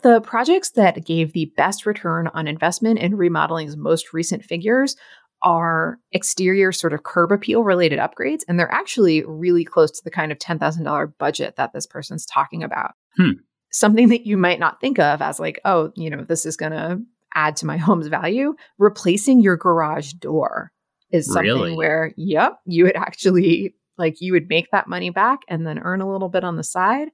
The 0.02 0.20
projects 0.20 0.70
that 0.70 1.04
gave 1.04 1.32
the 1.32 1.52
best 1.56 1.86
return 1.86 2.28
on 2.32 2.48
investment 2.48 2.98
in 2.98 3.16
remodeling's 3.16 3.76
most 3.76 4.12
recent 4.12 4.44
figures 4.44 4.96
are 5.42 5.98
exterior 6.12 6.72
sort 6.72 6.92
of 6.92 7.02
curb 7.02 7.32
appeal 7.32 7.64
related 7.64 7.98
upgrades. 7.98 8.40
And 8.48 8.58
they're 8.58 8.72
actually 8.72 9.24
really 9.24 9.64
close 9.64 9.90
to 9.92 10.04
the 10.04 10.10
kind 10.10 10.32
of 10.32 10.38
$10,000 10.38 11.12
budget 11.18 11.56
that 11.56 11.72
this 11.72 11.86
person's 11.86 12.26
talking 12.26 12.62
about. 12.62 12.92
Hmm. 13.16 13.32
Something 13.72 14.08
that 14.08 14.26
you 14.26 14.36
might 14.36 14.58
not 14.58 14.80
think 14.80 14.98
of 14.98 15.22
as 15.22 15.38
like, 15.38 15.60
oh, 15.64 15.92
you 15.94 16.10
know, 16.10 16.24
this 16.24 16.44
is 16.44 16.56
going 16.56 16.72
to 16.72 17.00
add 17.34 17.56
to 17.56 17.66
my 17.66 17.76
home's 17.76 18.08
value. 18.08 18.54
Replacing 18.78 19.40
your 19.40 19.56
garage 19.56 20.12
door 20.14 20.72
is 21.10 21.26
something 21.26 21.44
really? 21.44 21.76
where, 21.76 22.12
yep, 22.16 22.58
you 22.66 22.84
would 22.84 22.96
actually 22.96 23.74
like 23.98 24.20
you 24.20 24.32
would 24.32 24.48
make 24.48 24.70
that 24.72 24.88
money 24.88 25.10
back 25.10 25.40
and 25.46 25.66
then 25.66 25.78
earn 25.78 26.00
a 26.00 26.10
little 26.10 26.28
bit 26.28 26.42
on 26.42 26.56
the 26.56 26.64
side. 26.64 27.08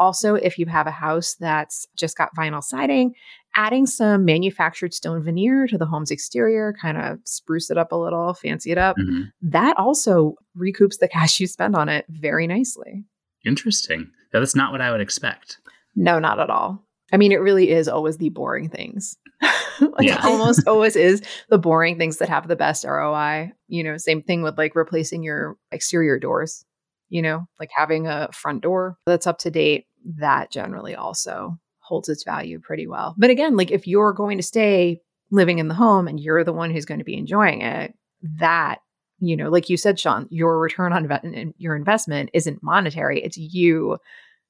Also, 0.00 0.34
if 0.34 0.58
you 0.58 0.66
have 0.66 0.86
a 0.86 0.90
house 0.90 1.36
that's 1.38 1.86
just 1.94 2.16
got 2.16 2.34
vinyl 2.34 2.64
siding, 2.64 3.14
adding 3.54 3.86
some 3.86 4.24
manufactured 4.24 4.94
stone 4.94 5.22
veneer 5.22 5.66
to 5.66 5.76
the 5.76 5.84
home's 5.84 6.10
exterior, 6.10 6.74
kind 6.80 6.96
of 6.96 7.18
spruce 7.24 7.70
it 7.70 7.76
up 7.76 7.92
a 7.92 7.96
little, 7.96 8.32
fancy 8.32 8.70
it 8.70 8.78
up, 8.78 8.96
mm-hmm. 8.96 9.24
that 9.42 9.76
also 9.76 10.36
recoups 10.58 10.98
the 10.98 11.08
cash 11.12 11.38
you 11.38 11.46
spend 11.46 11.76
on 11.76 11.90
it 11.90 12.06
very 12.08 12.46
nicely. 12.46 13.04
Interesting. 13.44 14.10
that's 14.32 14.56
not 14.56 14.72
what 14.72 14.80
I 14.80 14.90
would 14.90 15.02
expect. 15.02 15.58
No, 15.94 16.18
not 16.18 16.40
at 16.40 16.50
all. 16.50 16.82
I 17.12 17.18
mean, 17.18 17.32
it 17.32 17.42
really 17.42 17.70
is 17.70 17.86
always 17.86 18.16
the 18.16 18.30
boring 18.30 18.70
things. 18.70 19.18
like 19.80 20.24
almost 20.24 20.62
always 20.66 20.96
is 20.96 21.22
the 21.50 21.58
boring 21.58 21.98
things 21.98 22.18
that 22.18 22.28
have 22.30 22.48
the 22.48 22.56
best 22.56 22.84
ROI. 22.84 23.52
You 23.68 23.84
know, 23.84 23.98
same 23.98 24.22
thing 24.22 24.42
with 24.42 24.56
like 24.56 24.74
replacing 24.74 25.22
your 25.22 25.56
exterior 25.72 26.18
doors, 26.18 26.64
you 27.10 27.20
know, 27.20 27.46
like 27.58 27.70
having 27.74 28.06
a 28.06 28.28
front 28.32 28.62
door 28.62 28.96
that's 29.04 29.26
up 29.26 29.38
to 29.40 29.50
date, 29.50 29.86
that 30.04 30.50
generally 30.50 30.94
also 30.94 31.58
holds 31.78 32.08
its 32.08 32.24
value 32.24 32.58
pretty 32.60 32.86
well. 32.86 33.14
But 33.18 33.30
again, 33.30 33.56
like 33.56 33.70
if 33.70 33.86
you're 33.86 34.12
going 34.12 34.38
to 34.38 34.42
stay 34.42 35.00
living 35.30 35.58
in 35.58 35.68
the 35.68 35.74
home 35.74 36.08
and 36.08 36.20
you're 36.20 36.44
the 36.44 36.52
one 36.52 36.70
who's 36.70 36.84
going 36.84 37.00
to 37.00 37.04
be 37.04 37.16
enjoying 37.16 37.62
it, 37.62 37.94
that, 38.38 38.78
you 39.18 39.36
know, 39.36 39.48
like 39.48 39.68
you 39.68 39.76
said, 39.76 39.98
Sean, 39.98 40.26
your 40.30 40.58
return 40.58 40.92
on 40.92 41.54
your 41.58 41.76
investment 41.76 42.30
isn't 42.32 42.62
monetary. 42.62 43.22
It's 43.22 43.36
you, 43.36 43.98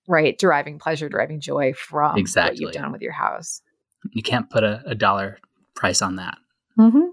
right, 0.07 0.39
deriving 0.39 0.79
pleasure, 0.79 1.09
deriving 1.09 1.41
joy 1.41 1.73
from 1.73 2.19
exactly. 2.19 2.65
what 2.65 2.75
you've 2.75 2.83
done 2.83 2.93
with 2.93 3.03
your 3.03 3.13
house. 3.13 3.63
You 4.13 4.23
can't 4.23 4.49
put 4.51 4.65
a, 4.65 4.83
a 4.87 4.95
dollar 4.95 5.39
price 5.75 6.03
on 6.03 6.17
that. 6.17 6.39
Mm-hmm. 6.79 7.09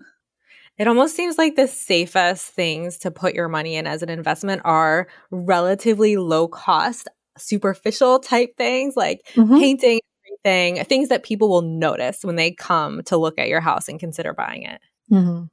It 0.77 0.87
almost 0.87 1.15
seems 1.15 1.37
like 1.37 1.55
the 1.55 1.67
safest 1.67 2.53
things 2.53 2.99
to 2.99 3.09
put 3.09 3.33
your 3.33 3.47
money 3.47 3.75
in 3.75 3.87
as 3.87 4.03
an 4.03 4.09
investment 4.09 4.61
are 4.63 5.07
relatively 5.31 6.17
low 6.17 6.47
cost 6.47 7.07
superficial 7.37 8.19
type 8.19 8.55
things 8.57 8.95
like 8.95 9.21
mm-hmm. 9.35 9.57
painting 9.59 9.99
everything, 10.43 10.83
things 10.85 11.09
that 11.09 11.23
people 11.23 11.49
will 11.49 11.61
notice 11.61 12.23
when 12.23 12.35
they 12.35 12.51
come 12.51 13.03
to 13.03 13.17
look 13.17 13.37
at 13.39 13.49
your 13.49 13.61
house 13.61 13.87
and 13.87 13.99
consider 13.99 14.33
buying 14.33 14.63
it. 14.63 14.81
Mm-hmm. 15.11 15.45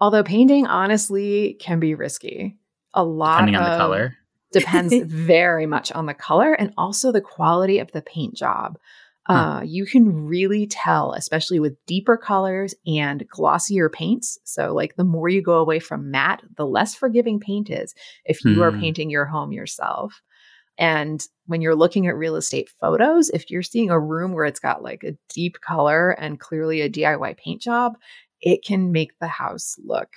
Although 0.00 0.24
painting 0.24 0.66
honestly 0.66 1.56
can 1.60 1.80
be 1.80 1.94
risky. 1.94 2.56
A 2.94 3.04
lot 3.04 3.46
depending 3.46 3.56
on 3.56 3.70
the 3.70 3.76
color. 3.76 4.16
depends 4.52 4.94
very 5.06 5.66
much 5.66 5.92
on 5.92 6.06
the 6.06 6.14
color 6.14 6.54
and 6.54 6.72
also 6.76 7.12
the 7.12 7.20
quality 7.20 7.78
of 7.78 7.92
the 7.92 8.02
paint 8.02 8.34
job. 8.34 8.78
Uh, 9.26 9.62
you 9.64 9.86
can 9.86 10.26
really 10.26 10.66
tell, 10.66 11.12
especially 11.12 11.60
with 11.60 11.76
deeper 11.86 12.16
colors 12.16 12.74
and 12.84 13.28
glossier 13.28 13.88
paints. 13.88 14.38
So, 14.42 14.74
like 14.74 14.96
the 14.96 15.04
more 15.04 15.28
you 15.28 15.40
go 15.40 15.58
away 15.58 15.78
from 15.78 16.10
matte, 16.10 16.42
the 16.56 16.66
less 16.66 16.96
forgiving 16.96 17.38
paint 17.38 17.70
is 17.70 17.94
if 18.24 18.44
you 18.44 18.60
are 18.64 18.72
hmm. 18.72 18.80
painting 18.80 19.08
your 19.08 19.26
home 19.26 19.52
yourself. 19.52 20.20
And 20.80 21.22
when 21.44 21.60
you're 21.60 21.74
looking 21.74 22.06
at 22.06 22.16
real 22.16 22.36
estate 22.36 22.70
photos, 22.80 23.28
if 23.28 23.50
you're 23.50 23.62
seeing 23.62 23.90
a 23.90 24.00
room 24.00 24.32
where 24.32 24.46
it's 24.46 24.58
got 24.58 24.82
like 24.82 25.04
a 25.04 25.14
deep 25.28 25.60
color 25.60 26.12
and 26.12 26.40
clearly 26.40 26.80
a 26.80 26.88
DIY 26.88 27.36
paint 27.36 27.60
job, 27.60 27.98
it 28.40 28.64
can 28.64 28.90
make 28.90 29.18
the 29.20 29.28
house 29.28 29.76
look 29.84 30.08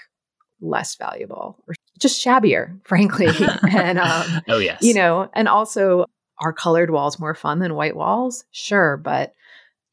less 0.62 0.96
valuable 0.96 1.62
or 1.68 1.76
just 2.00 2.24
shabbier, 2.24 2.80
frankly. 2.86 3.28
and 3.70 4.00
um, 4.00 4.42
oh 4.48 4.58
yes, 4.58 4.82
you 4.82 4.94
know, 4.94 5.30
and 5.34 5.50
also 5.50 6.06
are 6.40 6.54
colored 6.54 6.92
walls 6.92 7.20
more 7.20 7.36
fun 7.36 7.60
than 7.60 7.76
white 7.76 7.96
walls? 7.96 8.46
Sure, 8.52 8.96
but 8.96 9.34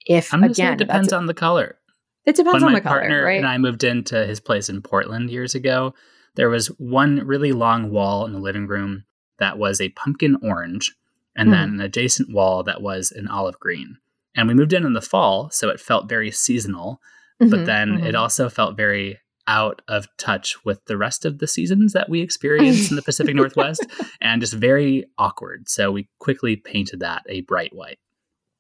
if 0.07 0.33
I'm 0.33 0.45
again, 0.45 0.75
it 0.75 0.79
depends 0.79 1.13
on 1.13 1.27
the 1.27 1.35
color. 1.35 1.79
It 2.27 2.37
depends 2.37 2.63
when 2.63 2.67
on 2.67 2.73
my 2.75 2.79
the 2.79 2.89
color, 2.89 3.01
partner 3.01 3.25
right? 3.25 3.39
and 3.39 3.47
I 3.47 3.59
moved 3.59 3.83
into 3.83 4.25
his 4.25 4.39
place 4.39 4.69
in 4.69 4.83
Portland 4.83 5.31
years 5.31 5.57
ago, 5.57 5.95
there 6.37 6.49
was 6.49 6.69
one 6.79 7.27
really 7.27 7.51
long 7.51 7.91
wall 7.91 8.25
in 8.25 8.33
the 8.33 8.39
living 8.39 8.69
room 8.69 9.05
that 9.41 9.59
was 9.59 9.81
a 9.81 9.89
pumpkin 9.91 10.37
orange, 10.43 10.95
and 11.37 11.49
Hmm. 11.49 11.53
then 11.53 11.69
an 11.71 11.81
adjacent 11.81 12.33
wall 12.33 12.63
that 12.63 12.81
was 12.83 13.11
an 13.11 13.29
olive 13.29 13.59
green. 13.59 13.99
And 14.37 14.47
we 14.47 14.55
moved 14.55 14.73
in 14.73 14.87
in 14.87 14.93
the 14.93 15.01
fall, 15.01 15.51
so 15.51 15.69
it 15.69 15.81
felt 15.81 16.09
very 16.09 16.31
seasonal. 16.31 17.01
But 17.41 17.51
Mhm, 17.51 17.67
then 17.67 17.89
it 18.05 18.15
mhm. 18.15 18.19
also 18.19 18.49
felt 18.49 18.77
very 18.77 19.19
out 19.47 19.83
of 19.89 20.07
touch 20.19 20.65
with 20.65 20.85
the 20.85 20.97
rest 20.97 21.25
of 21.25 21.39
the 21.39 21.49
seasons 21.49 21.93
that 21.93 22.09
we 22.09 22.21
experience 22.21 22.91
in 22.91 22.97
the 22.97 23.03
Pacific 23.03 23.35
Northwest, 23.37 23.83
and 24.21 24.41
just 24.41 24.53
very 24.53 25.07
awkward. 25.19 25.69
So 25.69 25.91
we 25.91 26.09
quickly 26.21 26.55
painted 26.57 27.01
that 27.01 27.23
a 27.29 27.41
bright 27.43 27.75
white. 27.75 27.99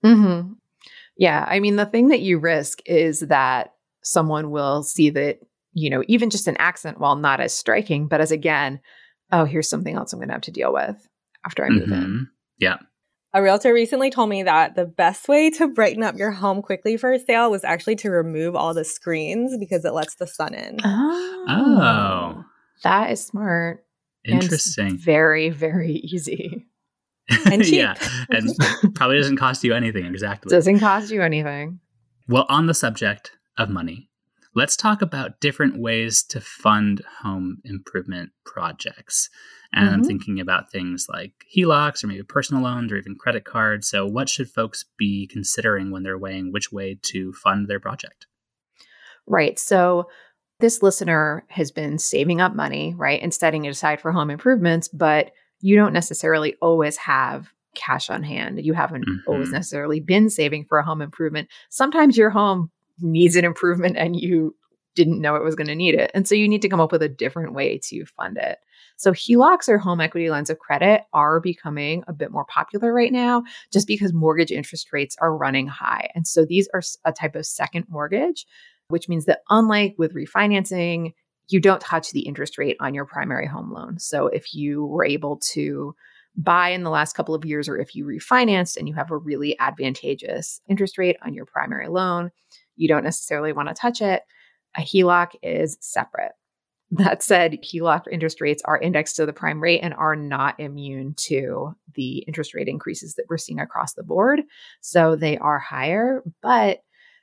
Mm-hmm. 0.04 0.54
Yeah, 1.16 1.44
I 1.46 1.60
mean 1.60 1.76
the 1.76 1.86
thing 1.86 2.08
that 2.08 2.20
you 2.20 2.38
risk 2.38 2.80
is 2.86 3.20
that 3.20 3.74
someone 4.02 4.50
will 4.50 4.82
see 4.82 5.10
that, 5.10 5.40
you 5.74 5.90
know, 5.90 6.02
even 6.08 6.30
just 6.30 6.48
an 6.48 6.56
accent 6.58 6.98
while 6.98 7.16
not 7.16 7.40
as 7.40 7.54
striking, 7.54 8.08
but 8.08 8.20
as 8.20 8.32
again, 8.32 8.80
oh, 9.32 9.44
here's 9.44 9.68
something 9.68 9.96
else 9.96 10.12
I'm 10.12 10.18
going 10.18 10.28
to 10.28 10.34
have 10.34 10.42
to 10.42 10.50
deal 10.50 10.72
with 10.72 10.96
after 11.44 11.64
I 11.64 11.70
move 11.70 11.90
in. 11.90 12.04
Mhm. 12.04 12.28
Yeah. 12.58 12.76
A 13.32 13.40
realtor 13.42 13.72
recently 13.72 14.10
told 14.10 14.28
me 14.28 14.42
that 14.42 14.74
the 14.74 14.84
best 14.86 15.28
way 15.28 15.50
to 15.50 15.68
brighten 15.68 16.02
up 16.02 16.16
your 16.16 16.32
home 16.32 16.62
quickly 16.62 16.96
for 16.96 17.12
a 17.12 17.18
sale 17.20 17.50
was 17.50 17.62
actually 17.62 17.94
to 17.96 18.10
remove 18.10 18.56
all 18.56 18.74
the 18.74 18.84
screens 18.84 19.56
because 19.58 19.84
it 19.84 19.92
lets 19.94 20.16
the 20.16 20.26
sun 20.26 20.52
in. 20.54 20.78
Oh. 20.84 21.44
Oh. 21.48 22.44
That 22.82 23.10
is 23.12 23.24
smart. 23.24 23.84
and 24.24 24.42
Interesting. 24.42 24.98
very, 24.98 25.48
very 25.50 25.92
easy. 25.92 26.66
And 27.46 27.62
cheap. 27.64 27.74
yeah. 27.74 27.94
And 28.30 28.50
probably 28.96 29.16
doesn't 29.18 29.36
cost 29.36 29.62
you 29.62 29.72
anything 29.72 30.04
exactly. 30.04 30.50
Doesn't 30.50 30.80
cost 30.80 31.12
you 31.12 31.22
anything. 31.22 31.78
Well, 32.26 32.44
on 32.48 32.66
the 32.66 32.74
subject 32.74 33.30
of 33.56 33.70
money, 33.70 34.09
let's 34.54 34.76
talk 34.76 35.02
about 35.02 35.40
different 35.40 35.78
ways 35.78 36.22
to 36.24 36.40
fund 36.40 37.02
home 37.22 37.58
improvement 37.64 38.30
projects. 38.44 39.28
And 39.72 39.88
I'm 39.88 40.02
Mhm. 40.02 40.06
thinking 40.06 40.40
about 40.40 40.72
things 40.72 41.06
like 41.08 41.32
HELOCs 41.54 42.02
or 42.02 42.08
maybe 42.08 42.22
personal 42.24 42.62
loans 42.64 42.90
or 42.90 42.96
even 42.96 43.14
credit 43.14 43.44
cards. 43.44 43.88
So, 43.88 44.06
what 44.06 44.28
should 44.28 44.50
folks 44.50 44.84
be 44.98 45.26
considering 45.28 45.90
when 45.90 46.02
they're 46.02 46.18
weighing 46.18 46.52
which 46.52 46.72
way 46.72 46.98
to 47.02 47.32
fund 47.32 47.68
their 47.68 47.80
project? 47.80 48.26
Right. 49.26 49.58
So 49.58 50.08
this 50.58 50.82
listener 50.82 51.44
has 51.48 51.70
been 51.70 51.98
saving 51.98 52.40
up 52.40 52.54
money, 52.54 52.94
right, 52.96 53.22
and 53.22 53.32
setting 53.32 53.64
it 53.64 53.70
aside 53.70 54.00
for 54.00 54.12
home 54.12 54.30
improvements, 54.30 54.88
but 54.88 55.30
you 55.60 55.76
don't 55.76 55.92
necessarily 55.92 56.56
always 56.60 56.96
have 56.96 57.48
cash 57.74 58.10
on 58.10 58.22
hand. 58.22 58.64
You 58.64 58.72
haven't 58.74 59.04
always 59.26 59.50
Mhm. 59.50 59.52
necessarily 59.52 60.00
been 60.00 60.28
saving 60.28 60.64
for 60.64 60.78
a 60.78 60.84
home 60.84 61.00
improvement. 61.00 61.48
Sometimes 61.68 62.16
your 62.16 62.30
home 62.30 62.70
needs 63.02 63.36
an 63.36 63.44
improvement 63.44 63.96
and 63.96 64.18
you 64.18 64.54
didn't 64.94 65.20
know 65.20 65.36
it 65.36 65.44
was 65.44 65.54
going 65.54 65.68
to 65.68 65.74
need 65.74 65.94
it. 65.94 66.10
And 66.14 66.26
so 66.26 66.34
you 66.34 66.48
need 66.48 66.62
to 66.62 66.68
come 66.68 66.80
up 66.80 66.92
with 66.92 67.02
a 67.02 67.08
different 67.08 67.54
way 67.54 67.78
to 67.84 68.04
fund 68.04 68.36
it. 68.36 68.58
So 68.96 69.12
HELOCs 69.12 69.68
or 69.68 69.78
home 69.78 70.00
equity 70.00 70.30
lines 70.30 70.50
of 70.50 70.58
credit 70.58 71.02
are 71.12 71.40
becoming 71.40 72.04
a 72.06 72.12
bit 72.12 72.30
more 72.30 72.44
popular 72.44 72.92
right 72.92 73.12
now 73.12 73.44
just 73.72 73.86
because 73.86 74.12
mortgage 74.12 74.50
interest 74.50 74.92
rates 74.92 75.16
are 75.20 75.36
running 75.36 75.66
high. 75.68 76.10
And 76.14 76.26
so 76.26 76.44
these 76.44 76.68
are 76.74 76.82
a 77.04 77.12
type 77.12 77.34
of 77.34 77.46
second 77.46 77.86
mortgage, 77.88 78.46
which 78.88 79.08
means 79.08 79.24
that 79.24 79.40
unlike 79.48 79.94
with 79.96 80.14
refinancing, 80.14 81.14
you 81.48 81.60
don't 81.60 81.80
touch 81.80 82.10
the 82.10 82.20
interest 82.20 82.58
rate 82.58 82.76
on 82.80 82.94
your 82.94 83.04
primary 83.04 83.46
home 83.46 83.72
loan. 83.72 83.98
So 83.98 84.26
if 84.26 84.54
you 84.54 84.84
were 84.84 85.04
able 85.04 85.38
to 85.52 85.94
buy 86.36 86.68
in 86.68 86.84
the 86.84 86.90
last 86.90 87.14
couple 87.14 87.34
of 87.34 87.44
years 87.44 87.68
or 87.68 87.78
if 87.78 87.94
you 87.94 88.04
refinanced 88.04 88.76
and 88.76 88.88
you 88.88 88.94
have 88.94 89.10
a 89.10 89.16
really 89.16 89.58
advantageous 89.58 90.60
interest 90.68 90.96
rate 90.98 91.16
on 91.22 91.34
your 91.34 91.44
primary 91.44 91.88
loan, 91.88 92.30
you 92.80 92.88
don't 92.88 93.04
necessarily 93.04 93.52
want 93.52 93.68
to 93.68 93.74
touch 93.74 94.00
it. 94.00 94.22
A 94.76 94.80
HELOC 94.80 95.32
is 95.42 95.76
separate. 95.80 96.32
That 96.92 97.22
said, 97.22 97.58
HELOC 97.62 98.04
interest 98.10 98.40
rates 98.40 98.62
are 98.64 98.80
indexed 98.80 99.16
to 99.16 99.26
the 99.26 99.32
prime 99.32 99.62
rate 99.62 99.80
and 99.80 99.94
are 99.94 100.16
not 100.16 100.58
immune 100.58 101.14
to 101.18 101.76
the 101.94 102.18
interest 102.26 102.54
rate 102.54 102.66
increases 102.68 103.14
that 103.14 103.26
we're 103.28 103.38
seeing 103.38 103.60
across 103.60 103.94
the 103.94 104.02
board. 104.02 104.40
So 104.80 105.14
they 105.14 105.38
are 105.38 105.58
higher, 105.58 106.24
but 106.42 106.80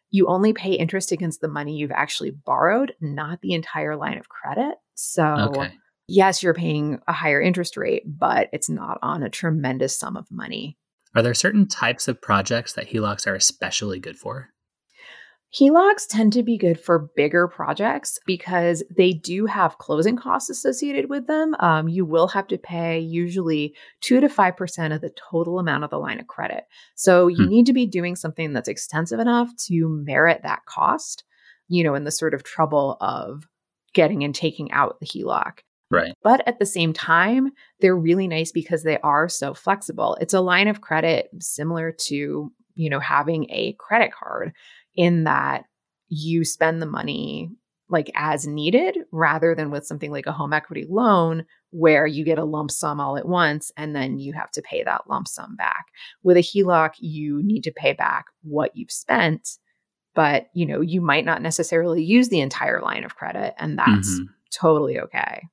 you 0.10 0.28
only 0.28 0.54
pay 0.54 0.72
interest 0.72 1.12
against 1.12 1.42
the 1.42 1.50
money 1.50 1.76
you've 1.76 1.92
actually 1.92 2.32
borrowed, 2.32 2.94
not 3.02 3.42
the 3.42 3.54
entire 3.54 3.98
line 3.98 4.18
of 4.18 4.30
credit. 4.30 4.76
So, 4.94 5.24
Okay. 5.26 5.74
yes, 6.08 6.42
you're 6.42 6.54
paying 6.54 7.02
a 7.08 7.14
higher 7.14 7.42
interest 7.42 7.76
rate, 7.76 8.04
but 8.06 8.48
it's 8.54 8.70
not 8.70 9.00
on 9.02 9.22
a 9.24 9.30
tremendous 9.30 9.98
sum 9.98 10.16
of 10.16 10.32
money. 10.32 10.78
Are 11.14 11.22
there 11.22 11.34
certain 11.34 11.68
types 11.68 12.08
of 12.08 12.22
projects 12.22 12.74
that 12.74 12.90
HELOCs 12.90 13.28
are 13.28 13.36
especially 13.36 14.00
good 14.00 14.18
for? 14.18 14.50
HELOCs 15.54 16.08
tend 16.10 16.34
to 16.34 16.44
be 16.44 16.58
good 16.58 16.80
for 16.80 17.10
bigger 17.16 17.48
projects 17.48 18.20
because 18.26 18.84
they 18.96 19.14
do 19.14 19.46
have 19.46 19.78
closing 19.78 20.18
costs 20.18 20.50
associated 20.50 21.10
with 21.10 21.26
them. 21.28 21.56
Um, 21.60 21.88
you 21.88 22.06
will 22.06 22.28
have 22.28 22.48
to 22.48 22.58
pay 22.58 23.00
usually 23.00 23.74
2 24.02 24.20
to 24.20 24.28
5% 24.28 24.94
of 24.94 25.02
the 25.02 25.10
total 25.12 25.58
amount 25.58 25.86
of 25.86 25.90
the 25.90 26.00
line 26.00 26.20
of 26.20 26.28
credit. 26.28 26.66
So 26.96 27.28
you 27.28 27.46
Hmm. 27.46 27.50
need 27.50 27.66
to 27.68 27.74
be 27.74 27.86
doing 27.88 28.16
something 28.18 28.52
that's 28.52 28.68
extensive 28.68 29.20
enough 29.20 29.50
to 29.68 29.88
merit 29.88 30.42
that 30.44 30.66
cost, 30.66 31.24
you 31.70 31.82
know, 31.84 31.96
in 31.96 32.04
the 32.04 32.12
sort 32.12 32.34
of 32.34 32.44
trouble 32.44 32.98
of 33.00 33.48
getting 33.94 34.24
and 34.26 34.36
taking 34.36 34.70
out 34.74 35.00
the 35.00 35.06
HELOC. 35.06 35.60
Right. 35.90 36.14
But 36.22 36.46
at 36.46 36.60
the 36.60 36.66
same 36.66 36.92
time, 36.92 37.52
they're 37.80 37.96
really 37.96 38.28
nice 38.28 38.52
because 38.52 38.84
they 38.84 39.00
are 39.00 39.30
so 39.30 39.54
flexible. 39.54 40.18
It's 40.20 40.34
a 40.34 40.42
line 40.42 40.68
of 40.68 40.82
credit 40.82 41.30
similar 41.40 41.94
to, 42.08 42.52
you 42.76 42.90
know, 42.90 43.00
having 43.00 43.50
a 43.50 43.74
credit 43.80 44.12
card 44.12 44.52
in 44.98 45.24
that 45.24 45.64
you 46.10 46.44
spend 46.44 46.82
the 46.82 46.86
money 46.86 47.52
like 47.90 48.12
as 48.16 48.46
needed 48.46 48.98
rather 49.12 49.56
than 49.56 49.72
with 49.72 49.86
something 49.86 50.12
like 50.12 50.26
a 50.26 50.32
home 50.34 50.52
equity 50.52 50.86
loan 50.90 51.46
where 51.70 52.06
you 52.06 52.26
get 52.26 52.38
a 52.38 52.44
lump 52.44 52.70
sum 52.72 53.00
all 53.00 53.18
at 53.18 53.28
once 53.28 53.72
and 53.78 53.96
then 53.96 54.20
you 54.20 54.34
have 54.34 54.52
to 54.52 54.62
pay 54.62 54.84
that 54.84 55.10
lump 55.10 55.28
sum 55.28 55.56
back. 55.56 55.86
With 56.24 56.36
a 56.38 56.42
HELOC, 56.42 56.96
you 57.00 57.42
need 57.44 57.64
to 57.64 57.72
pay 57.72 57.94
back 57.94 58.26
what 58.42 58.72
you've 58.76 58.92
spent, 58.92 59.48
but 60.16 60.48
you 60.54 60.66
know, 60.66 60.82
you 60.82 61.00
might 61.00 61.24
not 61.26 61.42
necessarily 61.42 62.04
use 62.04 62.28
the 62.30 62.42
entire 62.42 62.82
line 62.82 63.06
of 63.06 63.16
credit 63.16 63.54
and 63.58 63.78
that's 63.78 64.20
Mhm. 64.20 64.26
totally 64.54 65.00
okay. 65.00 65.44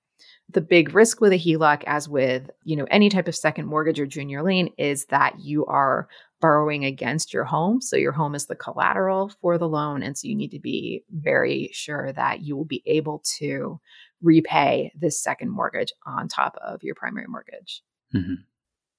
The 0.54 0.60
big 0.60 0.94
risk 0.94 1.20
with 1.20 1.32
a 1.32 1.38
HELOC, 1.38 1.82
as 1.86 2.08
with 2.08 2.48
you 2.62 2.76
know 2.76 2.86
any 2.90 3.08
type 3.08 3.28
of 3.28 3.36
second 3.36 3.66
mortgage 3.66 4.00
or 4.00 4.06
junior 4.06 4.42
lien, 4.42 4.70
is 4.78 5.06
that 5.06 5.40
you 5.40 5.66
are 5.66 6.08
borrowing 6.40 6.84
against 6.84 7.32
your 7.34 7.44
home. 7.44 7.80
So 7.80 7.96
your 7.96 8.12
home 8.12 8.34
is 8.34 8.46
the 8.46 8.54
collateral 8.54 9.32
for 9.40 9.58
the 9.58 9.68
loan, 9.68 10.02
and 10.02 10.16
so 10.16 10.28
you 10.28 10.34
need 10.34 10.52
to 10.52 10.60
be 10.60 11.04
very 11.10 11.70
sure 11.72 12.12
that 12.12 12.40
you 12.42 12.56
will 12.56 12.64
be 12.64 12.82
able 12.86 13.22
to 13.38 13.80
repay 14.22 14.92
this 14.98 15.20
second 15.22 15.50
mortgage 15.50 15.92
on 16.06 16.28
top 16.28 16.56
of 16.64 16.82
your 16.82 16.94
primary 16.94 17.26
mortgage. 17.26 17.82
Mhm. 18.14 18.44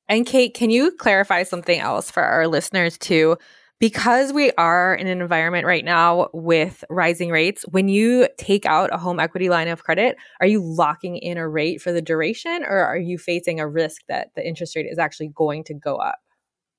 And 0.07 0.25
Kate, 0.25 0.53
can 0.53 0.69
you 0.69 0.91
clarify 0.91 1.43
something 1.43 1.79
else 1.79 2.11
for 2.11 2.21
our 2.21 2.47
listeners 2.47 2.97
too? 2.97 3.37
Because 3.79 4.31
we 4.31 4.51
are 4.53 4.95
in 4.95 5.07
an 5.07 5.21
environment 5.21 5.65
right 5.65 5.83
now 5.83 6.29
with 6.33 6.83
rising 6.89 7.29
rates, 7.29 7.65
when 7.69 7.89
you 7.89 8.27
take 8.37 8.65
out 8.65 8.93
a 8.93 8.97
home 8.97 9.19
equity 9.19 9.49
line 9.49 9.67
of 9.67 9.83
credit, 9.83 10.15
are 10.39 10.47
you 10.47 10.61
locking 10.63 11.17
in 11.17 11.37
a 11.37 11.47
rate 11.47 11.81
for 11.81 11.91
the 11.91 12.01
duration 12.01 12.63
or 12.63 12.77
are 12.77 12.97
you 12.97 13.17
facing 13.17 13.59
a 13.59 13.67
risk 13.67 14.01
that 14.07 14.29
the 14.35 14.47
interest 14.47 14.77
rate 14.77 14.87
is 14.89 14.97
actually 14.97 15.29
going 15.35 15.65
to 15.65 15.73
go 15.73 15.97
up? 15.97 16.19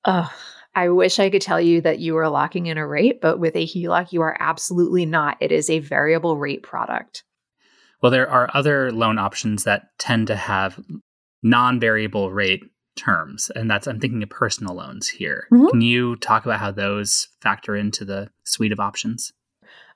Ugh, 0.05 0.31
I 0.73 0.89
wish 0.89 1.19
I 1.19 1.29
could 1.29 1.41
tell 1.41 1.61
you 1.61 1.81
that 1.81 1.99
you 1.99 2.17
are 2.17 2.29
locking 2.29 2.65
in 2.65 2.77
a 2.77 2.87
rate, 2.87 3.21
but 3.21 3.39
with 3.39 3.55
a 3.55 3.65
HELOC, 3.65 4.11
you 4.11 4.21
are 4.21 4.37
absolutely 4.39 5.05
not. 5.05 5.37
It 5.39 5.51
is 5.51 5.69
a 5.69 5.79
variable 5.79 6.37
rate 6.37 6.63
product. 6.63 7.23
Well, 8.01 8.11
there 8.11 8.29
are 8.29 8.49
other 8.53 8.91
loan 8.91 9.17
options 9.17 9.63
that 9.63 9.89
tend 9.97 10.27
to 10.27 10.35
have 10.35 10.79
non 11.43 11.79
variable 11.79 12.31
rate 12.31 12.63
terms. 12.97 13.49
And 13.55 13.71
that's, 13.71 13.87
I'm 13.87 13.99
thinking 13.99 14.23
of 14.23 14.29
personal 14.29 14.75
loans 14.75 15.07
here. 15.07 15.47
Mhm. 15.51 15.69
Can 15.69 15.81
you 15.81 16.17
talk 16.17 16.45
about 16.45 16.59
how 16.59 16.71
those 16.71 17.29
factor 17.41 17.75
into 17.75 18.03
the 18.03 18.29
suite 18.43 18.73
of 18.73 18.79
options? 18.79 19.31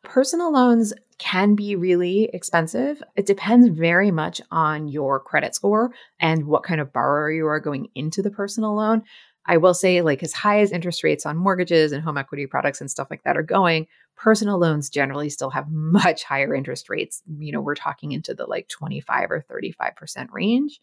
Personal 0.04 0.52
loans 0.52 0.94
can 1.18 1.54
be 1.54 1.76
really 1.76 2.30
expensive. 2.34 3.04
It 3.16 3.26
depends 3.28 3.68
very 3.68 4.10
much 4.10 4.42
on 4.50 4.88
your 4.88 5.20
credit 5.20 5.54
score 5.54 5.94
and 6.20 6.46
what 6.46 6.64
kind 6.64 6.82
of 6.82 6.92
borrower 6.94 7.32
you 7.32 7.46
are 7.48 7.60
going 7.60 7.90
into 7.94 8.22
the 8.22 8.32
personal 8.32 8.76
loan. 8.76 9.04
I 9.46 9.58
will 9.58 9.74
say, 9.74 10.02
like, 10.02 10.24
as 10.24 10.34
high 10.34 10.62
as 10.62 10.72
interest 10.72 11.04
rates 11.04 11.26
on 11.26 11.38
mortgages 11.38 11.92
and 11.92 12.04
home 12.04 12.18
equity 12.18 12.46
products 12.48 12.80
and 12.80 12.90
stuff 12.90 13.08
like 13.10 13.24
that 13.24 13.38
are 13.38 13.44
going, 13.44 13.88
personal 14.16 14.60
loans 14.60 14.90
generally 14.90 15.30
still 15.30 15.50
have 15.50 15.70
much 15.70 16.24
higher 16.24 16.54
interest 16.54 16.90
rates. 16.90 17.24
You 17.40 17.52
know, 17.52 17.62
we're 17.62 17.76
talking 17.76 18.12
into 18.12 18.34
the 18.34 18.46
like 18.46 18.68
25 18.68 19.32
or 19.32 19.46
35% 19.52 20.28
range. 20.32 20.80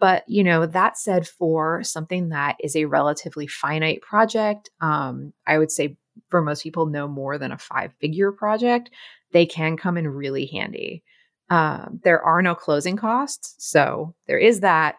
But, 0.00 0.24
you 0.26 0.42
know, 0.42 0.66
that 0.66 0.96
said, 0.96 1.28
for 1.28 1.84
something 1.84 2.30
that 2.30 2.56
is 2.58 2.74
a 2.74 2.86
relatively 2.86 3.46
finite 3.46 4.00
project, 4.00 4.70
um, 4.80 5.32
I 5.46 5.58
would 5.58 5.70
say 5.70 5.98
for 6.30 6.40
most 6.40 6.62
people, 6.62 6.86
no 6.86 7.06
more 7.06 7.38
than 7.38 7.52
a 7.52 7.58
five 7.58 7.92
figure 8.00 8.32
project, 8.32 8.90
they 9.32 9.46
can 9.46 9.76
come 9.76 9.96
in 9.98 10.08
really 10.08 10.46
handy. 10.46 11.04
Um, 11.50 12.00
there 12.02 12.22
are 12.22 12.42
no 12.42 12.54
closing 12.54 12.96
costs. 12.96 13.54
So 13.58 14.14
there 14.26 14.38
is 14.38 14.60
that. 14.60 14.96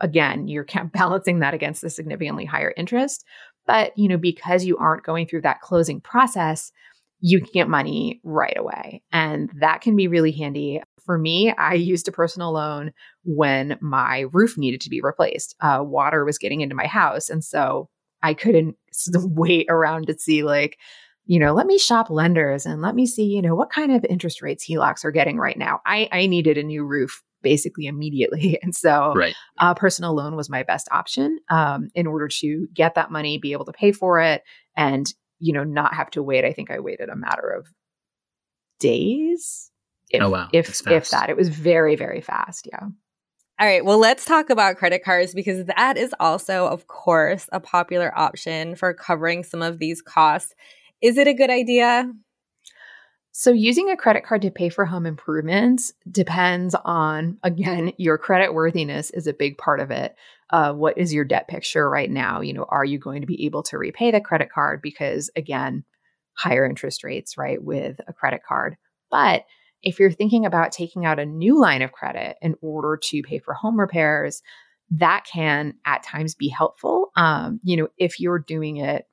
Again, 0.00 0.48
you're 0.48 0.66
balancing 0.94 1.40
that 1.40 1.52
against 1.52 1.82
the 1.82 1.90
significantly 1.90 2.46
higher 2.46 2.72
interest. 2.76 3.24
But, 3.66 3.96
you 3.98 4.08
know, 4.08 4.16
because 4.16 4.64
you 4.64 4.78
aren't 4.78 5.04
going 5.04 5.26
through 5.26 5.42
that 5.42 5.60
closing 5.60 6.00
process, 6.00 6.72
you 7.20 7.40
can 7.40 7.50
get 7.52 7.68
money 7.68 8.20
right 8.24 8.56
away. 8.56 9.02
And 9.12 9.50
that 9.60 9.82
can 9.82 9.96
be 9.96 10.08
really 10.08 10.32
handy. 10.32 10.82
For 11.04 11.18
me, 11.18 11.52
I 11.52 11.74
used 11.74 12.08
a 12.08 12.12
personal 12.12 12.52
loan 12.52 12.92
when 13.24 13.78
my 13.80 14.26
roof 14.32 14.56
needed 14.56 14.80
to 14.82 14.90
be 14.90 15.00
replaced. 15.00 15.56
Uh, 15.60 15.80
water 15.82 16.24
was 16.24 16.38
getting 16.38 16.60
into 16.60 16.74
my 16.74 16.86
house. 16.86 17.28
And 17.28 17.44
so 17.44 17.88
I 18.22 18.34
couldn't 18.34 18.76
wait 19.14 19.66
around 19.68 20.06
to 20.06 20.18
see, 20.18 20.42
like, 20.42 20.78
you 21.26 21.38
know, 21.38 21.52
let 21.52 21.66
me 21.66 21.78
shop 21.78 22.10
lenders 22.10 22.66
and 22.66 22.82
let 22.82 22.94
me 22.94 23.06
see, 23.06 23.24
you 23.24 23.42
know, 23.42 23.54
what 23.54 23.70
kind 23.70 23.92
of 23.92 24.04
interest 24.04 24.42
rates 24.42 24.66
HELOCs 24.68 25.04
are 25.04 25.12
getting 25.12 25.38
right 25.38 25.56
now. 25.56 25.80
I, 25.86 26.08
I 26.10 26.26
needed 26.26 26.58
a 26.58 26.62
new 26.62 26.84
roof 26.84 27.22
basically 27.42 27.86
immediately. 27.86 28.58
And 28.62 28.74
so 28.74 29.14
right. 29.14 29.34
a 29.58 29.74
personal 29.74 30.14
loan 30.14 30.36
was 30.36 30.50
my 30.50 30.62
best 30.62 30.88
option 30.90 31.38
um, 31.48 31.88
in 31.94 32.06
order 32.06 32.28
to 32.28 32.66
get 32.74 32.94
that 32.94 33.10
money, 33.10 33.38
be 33.38 33.52
able 33.52 33.64
to 33.64 33.72
pay 33.72 33.92
for 33.92 34.20
it, 34.20 34.42
and, 34.76 35.06
you 35.38 35.52
know, 35.52 35.64
not 35.64 35.94
have 35.94 36.10
to 36.10 36.22
wait. 36.22 36.44
I 36.44 36.52
think 36.52 36.70
I 36.70 36.80
waited 36.80 37.08
a 37.08 37.16
matter 37.16 37.48
of 37.48 37.66
days. 38.80 39.69
If, 40.10 40.22
oh, 40.22 40.30
wow. 40.30 40.48
If, 40.52 40.86
if 40.86 41.10
that, 41.10 41.30
it 41.30 41.36
was 41.36 41.48
very, 41.48 41.96
very 41.96 42.20
fast. 42.20 42.68
Yeah. 42.70 42.88
All 43.60 43.66
right, 43.66 43.84
well, 43.84 43.98
let's 43.98 44.24
talk 44.24 44.48
about 44.48 44.78
credit 44.78 45.04
cards 45.04 45.34
because 45.34 45.66
that 45.66 45.98
is 45.98 46.14
also, 46.18 46.66
of 46.66 46.86
course, 46.86 47.46
a 47.52 47.60
popular 47.60 48.10
option 48.18 48.74
for 48.74 48.94
covering 48.94 49.44
some 49.44 49.60
of 49.60 49.78
these 49.78 50.00
costs. 50.00 50.54
Is 51.02 51.18
it 51.18 51.28
a 51.28 51.34
good 51.34 51.50
idea? 51.50 52.10
So, 53.32 53.52
using 53.52 53.90
a 53.90 53.96
credit 53.96 54.24
card 54.24 54.42
to 54.42 54.50
pay 54.50 54.70
for 54.70 54.84
home 54.84 55.06
improvements 55.06 55.92
depends 56.10 56.74
on, 56.74 57.38
again, 57.42 57.92
your 57.98 58.18
credit 58.18 58.54
worthiness 58.54 59.10
is 59.10 59.26
a 59.26 59.34
big 59.34 59.58
part 59.58 59.80
of 59.80 59.90
it. 59.90 60.16
Uh, 60.48 60.72
what 60.72 60.98
is 60.98 61.14
your 61.14 61.24
debt 61.24 61.46
picture 61.46 61.88
right 61.88 62.10
now? 62.10 62.40
You 62.40 62.54
know, 62.54 62.66
are 62.68 62.84
you 62.84 62.98
going 62.98 63.20
to 63.20 63.26
be 63.26 63.44
able 63.44 63.62
to 63.64 63.78
repay 63.78 64.10
the 64.10 64.20
credit 64.20 64.50
card? 64.50 64.80
Because, 64.82 65.30
again, 65.36 65.84
higher 66.32 66.64
interest 66.64 67.04
rates, 67.04 67.36
right, 67.36 67.62
with 67.62 68.00
a 68.08 68.12
credit 68.12 68.40
card. 68.42 68.76
But 69.10 69.44
if 69.82 69.98
you're 69.98 70.10
thinking 70.10 70.44
about 70.44 70.72
taking 70.72 71.04
out 71.04 71.18
a 71.18 71.26
new 71.26 71.58
line 71.60 71.82
of 71.82 71.92
credit 71.92 72.36
in 72.42 72.54
order 72.60 72.98
to 73.04 73.22
pay 73.22 73.38
for 73.38 73.54
home 73.54 73.78
repairs, 73.78 74.42
that 74.90 75.24
can 75.30 75.74
at 75.86 76.02
times 76.02 76.34
be 76.34 76.48
helpful. 76.48 77.12
Um, 77.16 77.60
you 77.62 77.76
know, 77.76 77.88
if 77.96 78.20
you're 78.20 78.38
doing 78.38 78.78
it 78.78 79.06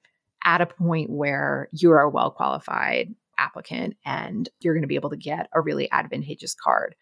at 0.44 0.62
a 0.62 0.66
point 0.66 1.10
where 1.10 1.70
you're 1.72 2.00
a 2.00 2.10
well 2.10 2.32
qualified 2.32 3.14
applicant 3.38 3.96
and 4.06 4.50
you're 4.60 4.74
going 4.74 4.84
to 4.84 4.88
be 4.88 4.96
able 4.96 5.12
to 5.12 5.18
get 5.18 5.48
a 5.54 5.62
really 5.62 5.92
advantageous 5.92 6.56
card. 6.56 6.96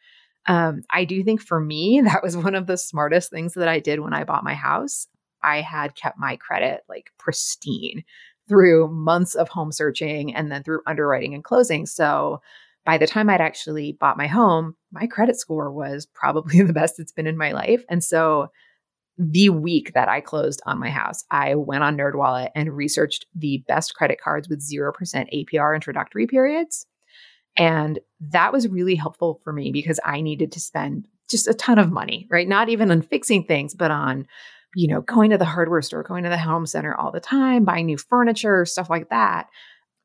Um, 0.47 0.83
I 0.91 1.05
do 1.05 1.23
think 1.23 1.41
for 1.41 1.59
me, 1.59 2.01
that 2.05 2.23
was 2.23 2.37
one 2.37 2.55
of 2.55 2.67
the 2.67 2.77
smartest 2.77 3.31
things 3.31 3.53
that 3.53 3.67
I 3.67 3.79
did 3.79 3.99
when 3.99 4.13
I 4.13 4.23
bought 4.23 4.43
my 4.43 4.53
house. 4.53 5.07
I 5.43 5.61
had 5.61 5.95
kept 5.95 6.17
my 6.17 6.35
credit 6.37 6.81
like 6.89 7.11
pristine 7.17 8.03
through 8.47 8.89
months 8.89 9.35
of 9.35 9.49
home 9.49 9.71
searching 9.71 10.35
and 10.35 10.51
then 10.51 10.63
through 10.63 10.81
underwriting 10.85 11.33
and 11.33 11.43
closing. 11.43 11.85
So 11.85 12.41
by 12.85 12.97
the 12.97 13.07
time 13.07 13.29
I'd 13.29 13.41
actually 13.41 13.93
bought 13.99 14.17
my 14.17 14.27
home, 14.27 14.75
my 14.91 15.07
credit 15.07 15.37
score 15.37 15.71
was 15.71 16.05
probably 16.05 16.61
the 16.63 16.73
best 16.73 16.99
it's 16.99 17.11
been 17.11 17.27
in 17.27 17.37
my 17.37 17.51
life. 17.51 17.83
And 17.89 18.03
so 18.03 18.47
the 19.17 19.49
week 19.49 19.93
that 19.93 20.09
I 20.09 20.21
closed 20.21 20.61
on 20.65 20.79
my 20.79 20.89
house, 20.89 21.23
I 21.31 21.55
went 21.55 21.83
on 21.83 21.97
NerdWallet 21.97 22.49
and 22.53 22.75
researched 22.75 23.25
the 23.33 23.63
best 23.67 23.95
credit 23.95 24.19
cards 24.21 24.49
with 24.49 24.61
0% 24.61 24.91
APR 24.93 25.73
introductory 25.73 26.27
periods. 26.27 26.85
And 27.57 27.99
that 28.19 28.51
was 28.51 28.67
really 28.67 28.95
helpful 28.95 29.39
for 29.43 29.53
me 29.53 29.71
because 29.71 29.99
I 30.03 30.19
needed 30.19 30.51
to 30.51 30.59
spend 30.59 31.07
just 31.29 31.47
a 31.47 31.53
ton 31.53 31.79
of 31.79 31.91
money, 31.91 32.27
right? 32.29 32.47
Not 32.47 32.67
even 32.69 32.91
on 32.91 33.01
fixing 33.01 33.45
things, 33.45 33.73
but 33.73 33.89
on, 33.89 34.27
you 34.75 34.89
know, 34.89 34.99
going 35.01 35.31
to 35.31 35.37
the 35.37 35.45
hardware 35.45 35.81
store, 35.81 36.03
going 36.03 36.25
to 36.25 36.29
the 36.29 36.37
home 36.37 36.65
center 36.65 36.93
all 36.93 37.11
the 37.11 37.21
time, 37.21 37.63
buying 37.63 37.85
new 37.85 37.97
furniture, 37.97 38.65
stuff 38.65 38.89
like 38.89 39.09
that. 39.09 39.47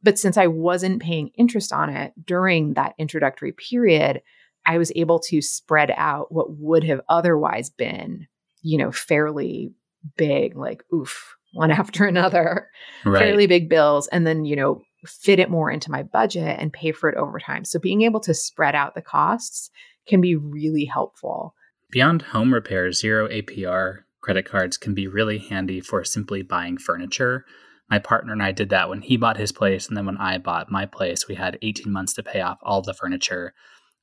But 0.02 0.18
since 0.18 0.36
I 0.36 0.46
wasn't 0.46 1.02
paying 1.02 1.30
interest 1.36 1.72
on 1.72 1.90
it 1.90 2.12
during 2.24 2.74
that 2.74 2.94
introductory 2.98 3.52
period, 3.52 4.22
I 4.66 4.78
was 4.78 4.92
able 4.96 5.18
to 5.20 5.42
spread 5.42 5.92
out 5.96 6.32
what 6.32 6.58
would 6.58 6.84
have 6.84 7.00
otherwise 7.08 7.70
been, 7.70 8.26
you 8.62 8.78
know, 8.78 8.92
fairly 8.92 9.72
big, 10.16 10.56
like, 10.56 10.84
oof, 10.92 11.36
one 11.52 11.70
after 11.70 12.06
another, 12.06 12.68
right. 13.04 13.18
fairly 13.18 13.46
big 13.46 13.68
bills, 13.68 14.08
and 14.08 14.26
then, 14.26 14.44
you 14.44 14.56
know, 14.56 14.82
fit 15.06 15.38
it 15.38 15.50
more 15.50 15.70
into 15.70 15.90
my 15.90 16.02
budget 16.02 16.58
and 16.58 16.72
pay 16.72 16.92
for 16.92 17.08
it 17.08 17.16
over 17.16 17.38
time. 17.38 17.64
So 17.64 17.78
being 17.78 18.02
able 18.02 18.20
to 18.20 18.34
spread 18.34 18.74
out 18.74 18.94
the 18.94 19.02
costs 19.02 19.70
can 20.06 20.20
be 20.20 20.36
really 20.36 20.84
helpful. 20.84 21.54
Beyond 21.90 22.22
home 22.22 22.52
repairs, 22.52 23.00
zero 23.00 23.28
APR 23.28 24.00
credit 24.20 24.44
cards 24.44 24.76
can 24.76 24.94
be 24.94 25.06
really 25.06 25.38
handy 25.38 25.80
for 25.80 26.04
simply 26.04 26.42
buying 26.42 26.76
furniture 26.76 27.44
my 27.90 27.98
partner 27.98 28.32
and 28.32 28.42
I 28.42 28.52
did 28.52 28.70
that 28.70 28.88
when 28.88 29.02
he 29.02 29.16
bought 29.16 29.36
his 29.36 29.52
place. 29.52 29.88
And 29.88 29.96
then 29.96 30.06
when 30.06 30.16
I 30.18 30.38
bought 30.38 30.70
my 30.70 30.86
place, 30.86 31.26
we 31.26 31.34
had 31.34 31.58
18 31.60 31.92
months 31.92 32.14
to 32.14 32.22
pay 32.22 32.40
off 32.40 32.58
all 32.62 32.82
the 32.82 32.94
furniture. 32.94 33.52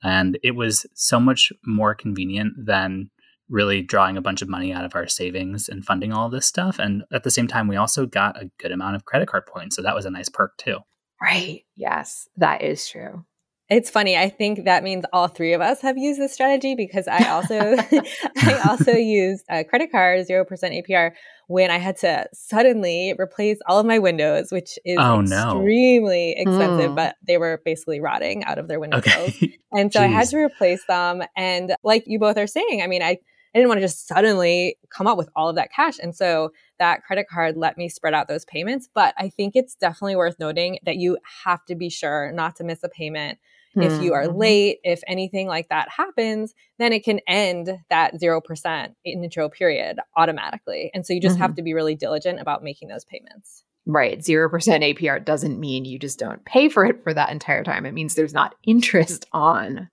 And 0.03 0.37
it 0.43 0.51
was 0.51 0.85
so 0.93 1.19
much 1.19 1.51
more 1.65 1.95
convenient 1.95 2.53
than 2.57 3.09
really 3.49 3.81
drawing 3.81 4.17
a 4.17 4.21
bunch 4.21 4.41
of 4.41 4.49
money 4.49 4.73
out 4.73 4.83
of 4.83 4.93
our 4.93 5.07
savings 5.07 5.69
and 5.69 5.85
funding 5.85 6.11
all 6.11 6.29
this 6.29 6.45
stuff. 6.45 6.79
And 6.79 7.03
at 7.13 7.23
the 7.23 7.31
same 7.31 7.47
time, 7.47 7.67
we 7.67 7.77
also 7.77 8.05
got 8.05 8.41
a 8.41 8.51
good 8.59 8.73
amount 8.73 8.97
of 8.97 9.05
credit 9.05 9.29
card 9.29 9.45
points. 9.45 9.75
So 9.75 9.81
that 9.81 9.95
was 9.95 10.05
a 10.05 10.11
nice 10.11 10.29
perk 10.29 10.57
too. 10.57 10.79
Right. 11.21 11.63
Yes, 11.75 12.27
that 12.35 12.61
is 12.61 12.87
true. 12.87 13.25
It's 13.69 13.89
funny. 13.89 14.15
I 14.15 14.29
think 14.29 14.63
that 14.63 14.81
means 14.83 15.03
all 15.11 15.27
three 15.27 15.51
of 15.51 15.59
us 15.59 15.81
have 15.81 15.97
used 15.97 16.21
this 16.21 16.33
strategy 16.33 16.73
because 16.73 17.05
I 17.07 17.27
also 17.29 17.55
I 18.37 18.61
also 18.69 18.93
used 18.93 19.43
a 19.49 19.65
credit 19.65 19.91
card, 19.91 20.25
zero 20.25 20.45
percent 20.45 20.73
APR, 20.73 21.11
when 21.47 21.69
I 21.69 21.77
had 21.77 21.97
to 21.97 22.27
suddenly 22.33 23.13
replace 23.19 23.57
all 23.67 23.79
of 23.79 23.85
my 23.85 23.99
windows, 23.99 24.51
which 24.51 24.79
is 24.85 24.97
oh, 24.99 25.21
extremely 25.21 26.35
no. 26.35 26.41
expensive, 26.41 26.91
mm. 26.91 26.95
but 26.95 27.15
they 27.25 27.37
were 27.37 27.61
basically 27.65 27.99
rotting 27.99 28.45
out 28.45 28.57
of 28.57 28.67
their 28.67 28.79
windows. 28.79 28.99
Okay. 28.99 29.57
And 29.73 29.91
so 29.91 30.01
I 30.01 30.07
had 30.07 30.29
to 30.29 30.37
replace 30.37 30.85
them. 30.85 31.23
And 31.35 31.75
like 31.83 32.05
you 32.07 32.19
both 32.19 32.37
are 32.37 32.47
saying, 32.47 32.81
I 32.81 32.87
mean, 32.87 33.03
I, 33.03 33.09
I 33.09 33.17
didn't 33.53 33.67
want 33.67 33.79
to 33.79 33.85
just 33.85 34.07
suddenly 34.07 34.77
come 34.89 35.07
up 35.07 35.17
with 35.17 35.29
all 35.35 35.49
of 35.49 35.57
that 35.57 35.73
cash. 35.73 35.99
And 36.01 36.15
so 36.15 36.51
that 36.79 37.03
credit 37.03 37.27
card 37.29 37.57
let 37.57 37.77
me 37.77 37.89
spread 37.89 38.13
out 38.13 38.29
those 38.29 38.45
payments. 38.45 38.87
But 38.91 39.13
I 39.17 39.27
think 39.27 39.57
it's 39.57 39.75
definitely 39.75 40.15
worth 40.15 40.39
noting 40.39 40.79
that 40.85 40.95
you 40.95 41.17
have 41.43 41.65
to 41.65 41.75
be 41.75 41.89
sure 41.89 42.31
not 42.31 42.55
to 42.55 42.63
miss 42.63 42.81
a 42.81 42.87
payment 42.87 43.39
if 43.83 44.01
you 44.01 44.13
are 44.13 44.25
mm-hmm. 44.25 44.37
late, 44.37 44.79
if 44.83 45.01
anything 45.07 45.47
like 45.47 45.69
that 45.69 45.89
happens, 45.89 46.53
then 46.79 46.93
it 46.93 47.03
can 47.03 47.19
end 47.27 47.69
that 47.89 48.15
0% 48.15 48.95
intro 49.05 49.49
period 49.49 49.99
automatically. 50.15 50.91
And 50.93 51.05
so 51.05 51.13
you 51.13 51.21
just 51.21 51.35
mm-hmm. 51.35 51.41
have 51.43 51.55
to 51.55 51.61
be 51.61 51.73
really 51.73 51.95
diligent 51.95 52.39
about 52.39 52.63
making 52.63 52.87
those 52.87 53.05
payments. 53.05 53.63
Right. 53.85 54.19
0% 54.19 54.49
APR 54.51 55.23
doesn't 55.23 55.59
mean 55.59 55.85
you 55.85 55.97
just 55.97 56.19
don't 56.19 56.43
pay 56.43 56.67
for 56.67 56.85
it 56.85 57.03
for 57.03 57.13
that 57.13 57.31
entire 57.31 57.63
time. 57.63 57.85
It 57.85 57.93
means 57.93 58.15
there's 58.15 58.33
not 58.33 58.55
interest 58.65 59.25
on 59.31 59.89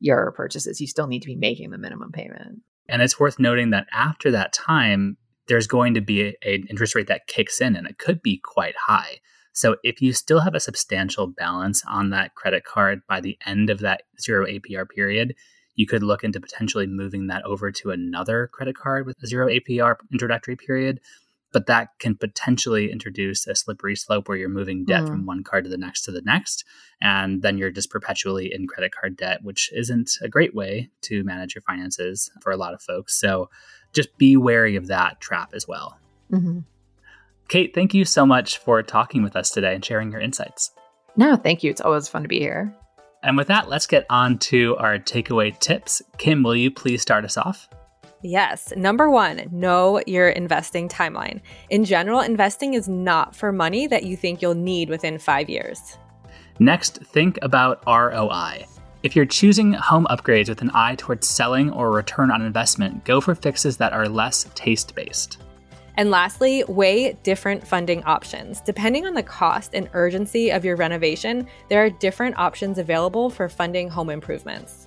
your 0.00 0.32
purchases. 0.32 0.80
You 0.80 0.86
still 0.86 1.06
need 1.06 1.20
to 1.22 1.28
be 1.28 1.36
making 1.36 1.70
the 1.70 1.78
minimum 1.78 2.10
payment. 2.10 2.60
And 2.88 3.02
it's 3.02 3.20
worth 3.20 3.38
noting 3.38 3.70
that 3.70 3.86
after 3.92 4.30
that 4.30 4.52
time, 4.52 5.16
there's 5.46 5.66
going 5.66 5.94
to 5.94 6.00
be 6.00 6.36
an 6.42 6.66
interest 6.70 6.94
rate 6.94 7.08
that 7.08 7.26
kicks 7.26 7.60
in 7.60 7.76
and 7.76 7.86
it 7.86 7.98
could 7.98 8.22
be 8.22 8.40
quite 8.42 8.74
high. 8.86 9.18
So 9.54 9.76
if 9.84 10.02
you 10.02 10.12
still 10.12 10.40
have 10.40 10.54
a 10.54 10.60
substantial 10.60 11.28
balance 11.28 11.82
on 11.88 12.10
that 12.10 12.34
credit 12.34 12.64
card 12.64 13.02
by 13.08 13.20
the 13.20 13.38
end 13.46 13.70
of 13.70 13.78
that 13.80 14.02
zero 14.20 14.46
APR 14.46 14.86
period, 14.86 15.34
you 15.76 15.86
could 15.86 16.02
look 16.02 16.24
into 16.24 16.40
potentially 16.40 16.88
moving 16.88 17.28
that 17.28 17.44
over 17.44 17.70
to 17.70 17.90
another 17.90 18.48
credit 18.52 18.76
card 18.76 19.06
with 19.06 19.16
a 19.22 19.26
zero 19.26 19.48
APR 19.48 19.96
introductory 20.12 20.56
period. 20.56 21.00
But 21.52 21.66
that 21.66 21.90
can 22.00 22.16
potentially 22.16 22.90
introduce 22.90 23.46
a 23.46 23.54
slippery 23.54 23.94
slope 23.94 24.28
where 24.28 24.36
you're 24.36 24.48
moving 24.48 24.84
debt 24.84 25.04
mm. 25.04 25.06
from 25.06 25.24
one 25.24 25.44
card 25.44 25.62
to 25.64 25.70
the 25.70 25.78
next 25.78 26.02
to 26.02 26.10
the 26.10 26.22
next. 26.22 26.64
And 27.00 27.42
then 27.42 27.56
you're 27.56 27.70
just 27.70 27.90
perpetually 27.90 28.52
in 28.52 28.66
credit 28.66 28.92
card 28.92 29.16
debt, 29.16 29.44
which 29.44 29.70
isn't 29.72 30.18
a 30.20 30.28
great 30.28 30.52
way 30.52 30.90
to 31.02 31.22
manage 31.22 31.54
your 31.54 31.62
finances 31.62 32.28
for 32.42 32.50
a 32.50 32.56
lot 32.56 32.74
of 32.74 32.82
folks. 32.82 33.14
So 33.14 33.50
just 33.92 34.18
be 34.18 34.36
wary 34.36 34.74
of 34.74 34.88
that 34.88 35.20
trap 35.20 35.52
as 35.54 35.68
well. 35.68 35.96
Mm-hmm. 36.32 36.60
Kate, 37.48 37.74
thank 37.74 37.94
you 37.94 38.04
so 38.04 38.24
much 38.24 38.58
for 38.58 38.82
talking 38.82 39.22
with 39.22 39.36
us 39.36 39.50
today 39.50 39.74
and 39.74 39.84
sharing 39.84 40.10
your 40.10 40.20
insights. 40.20 40.70
No, 41.16 41.36
thank 41.36 41.62
you. 41.62 41.70
It's 41.70 41.80
always 41.80 42.08
fun 42.08 42.22
to 42.22 42.28
be 42.28 42.40
here. 42.40 42.74
And 43.22 43.36
with 43.36 43.48
that, 43.48 43.68
let's 43.68 43.86
get 43.86 44.06
on 44.10 44.38
to 44.38 44.76
our 44.76 44.98
takeaway 44.98 45.58
tips. 45.58 46.02
Kim, 46.18 46.42
will 46.42 46.56
you 46.56 46.70
please 46.70 47.00
start 47.00 47.24
us 47.24 47.36
off? 47.36 47.68
Yes. 48.22 48.72
Number 48.76 49.10
one, 49.10 49.48
know 49.52 50.02
your 50.06 50.30
investing 50.30 50.88
timeline. 50.88 51.40
In 51.70 51.84
general, 51.84 52.20
investing 52.20 52.74
is 52.74 52.88
not 52.88 53.36
for 53.36 53.52
money 53.52 53.86
that 53.86 54.04
you 54.04 54.16
think 54.16 54.40
you'll 54.40 54.54
need 54.54 54.88
within 54.88 55.18
five 55.18 55.50
years. 55.50 55.98
Next, 56.58 56.98
think 57.02 57.38
about 57.42 57.82
ROI. 57.86 58.66
If 59.02 59.14
you're 59.14 59.26
choosing 59.26 59.74
home 59.74 60.06
upgrades 60.08 60.48
with 60.48 60.62
an 60.62 60.70
eye 60.72 60.94
towards 60.94 61.28
selling 61.28 61.70
or 61.70 61.90
return 61.90 62.30
on 62.30 62.40
investment, 62.40 63.04
go 63.04 63.20
for 63.20 63.34
fixes 63.34 63.76
that 63.76 63.92
are 63.92 64.08
less 64.08 64.48
taste 64.54 64.94
based. 64.94 65.43
And 65.96 66.10
lastly, 66.10 66.64
weigh 66.68 67.12
different 67.22 67.66
funding 67.66 68.02
options. 68.04 68.60
Depending 68.60 69.06
on 69.06 69.14
the 69.14 69.22
cost 69.22 69.74
and 69.74 69.88
urgency 69.92 70.50
of 70.50 70.64
your 70.64 70.76
renovation, 70.76 71.46
there 71.68 71.84
are 71.84 71.90
different 71.90 72.36
options 72.38 72.78
available 72.78 73.30
for 73.30 73.48
funding 73.48 73.88
home 73.88 74.10
improvements. 74.10 74.86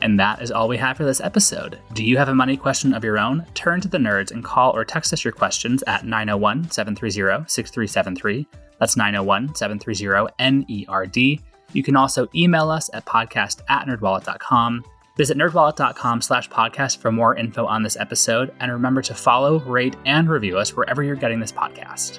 And 0.00 0.20
that 0.20 0.42
is 0.42 0.50
all 0.50 0.68
we 0.68 0.76
have 0.76 0.98
for 0.98 1.04
this 1.04 1.20
episode. 1.20 1.78
Do 1.94 2.04
you 2.04 2.18
have 2.18 2.28
a 2.28 2.34
money 2.34 2.56
question 2.56 2.92
of 2.92 3.04
your 3.04 3.18
own? 3.18 3.46
Turn 3.54 3.80
to 3.80 3.88
the 3.88 3.98
nerds 3.98 4.32
and 4.32 4.44
call 4.44 4.72
or 4.72 4.84
text 4.84 5.12
us 5.12 5.24
your 5.24 5.32
questions 5.32 5.82
at 5.86 6.04
901 6.04 6.70
730 6.70 7.48
6373. 7.48 8.46
That's 8.78 8.96
901 8.96 9.54
730 9.54 10.32
NERD. 10.38 11.40
You 11.72 11.82
can 11.82 11.96
also 11.96 12.28
email 12.34 12.70
us 12.70 12.90
at 12.92 13.06
podcast 13.06 13.62
at 13.68 13.86
nerdwallet.com. 13.86 14.84
Visit 15.16 15.36
nerdwallet.com 15.36 16.22
slash 16.22 16.48
podcast 16.48 16.98
for 16.98 17.12
more 17.12 17.36
info 17.36 17.66
on 17.66 17.84
this 17.84 17.96
episode. 17.96 18.52
And 18.58 18.72
remember 18.72 19.00
to 19.02 19.14
follow, 19.14 19.60
rate, 19.60 19.96
and 20.04 20.28
review 20.28 20.58
us 20.58 20.74
wherever 20.74 21.04
you're 21.04 21.14
getting 21.14 21.38
this 21.38 21.52
podcast. 21.52 22.18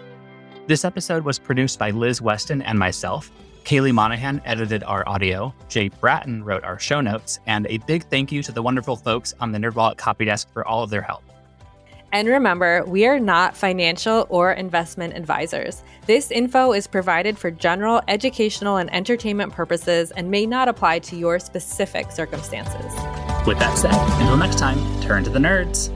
This 0.67 0.85
episode 0.85 1.25
was 1.25 1.37
produced 1.37 1.77
by 1.77 1.91
Liz 1.91 2.21
Weston 2.21 2.61
and 2.61 2.79
myself. 2.79 3.31
Kaely 3.65 3.93
Monahan 3.93 4.41
edited 4.45 4.83
our 4.83 5.07
audio. 5.09 5.53
Jae 5.67 5.91
Bratton 5.99 6.43
wrote 6.43 6.63
our 6.63 6.79
show 6.79 7.01
notes. 7.01 7.39
And 7.47 7.67
a 7.67 7.79
big 7.79 8.05
thank 8.05 8.31
you 8.31 8.41
to 8.43 8.51
the 8.51 8.61
wonderful 8.61 8.95
folks 8.95 9.33
on 9.41 9.51
the 9.51 9.59
NerdWallet 9.59 9.97
copy 9.97 10.25
desk 10.25 10.51
for 10.53 10.65
all 10.65 10.83
of 10.83 10.89
their 10.89 11.01
help. 11.01 11.23
And 12.15 12.29
remember, 12.29 12.81
we 12.85 13.05
are 13.07 13.19
not 13.19 13.57
financial 13.57 14.25
or 14.29 14.53
investment 14.53 15.17
advisors. 15.17 15.83
This 16.05 16.31
info 16.31 16.71
is 16.71 16.87
provided 16.87 17.37
for 17.37 17.51
general 17.51 18.01
educational 18.07 18.77
and 18.77 18.89
entertainment 18.93 19.51
purposes 19.51 20.11
and 20.11 20.31
may 20.31 20.45
not 20.45 20.69
apply 20.69 20.99
to 20.99 21.17
your 21.17 21.39
specific 21.39 22.13
circumstances. 22.13 22.93
With 23.45 23.59
that 23.59 23.77
said, 23.77 23.91
until 24.21 24.37
next 24.37 24.59
time, 24.59 24.77
turn 25.01 25.25
to 25.25 25.29
the 25.29 25.39
nerds. 25.39 25.91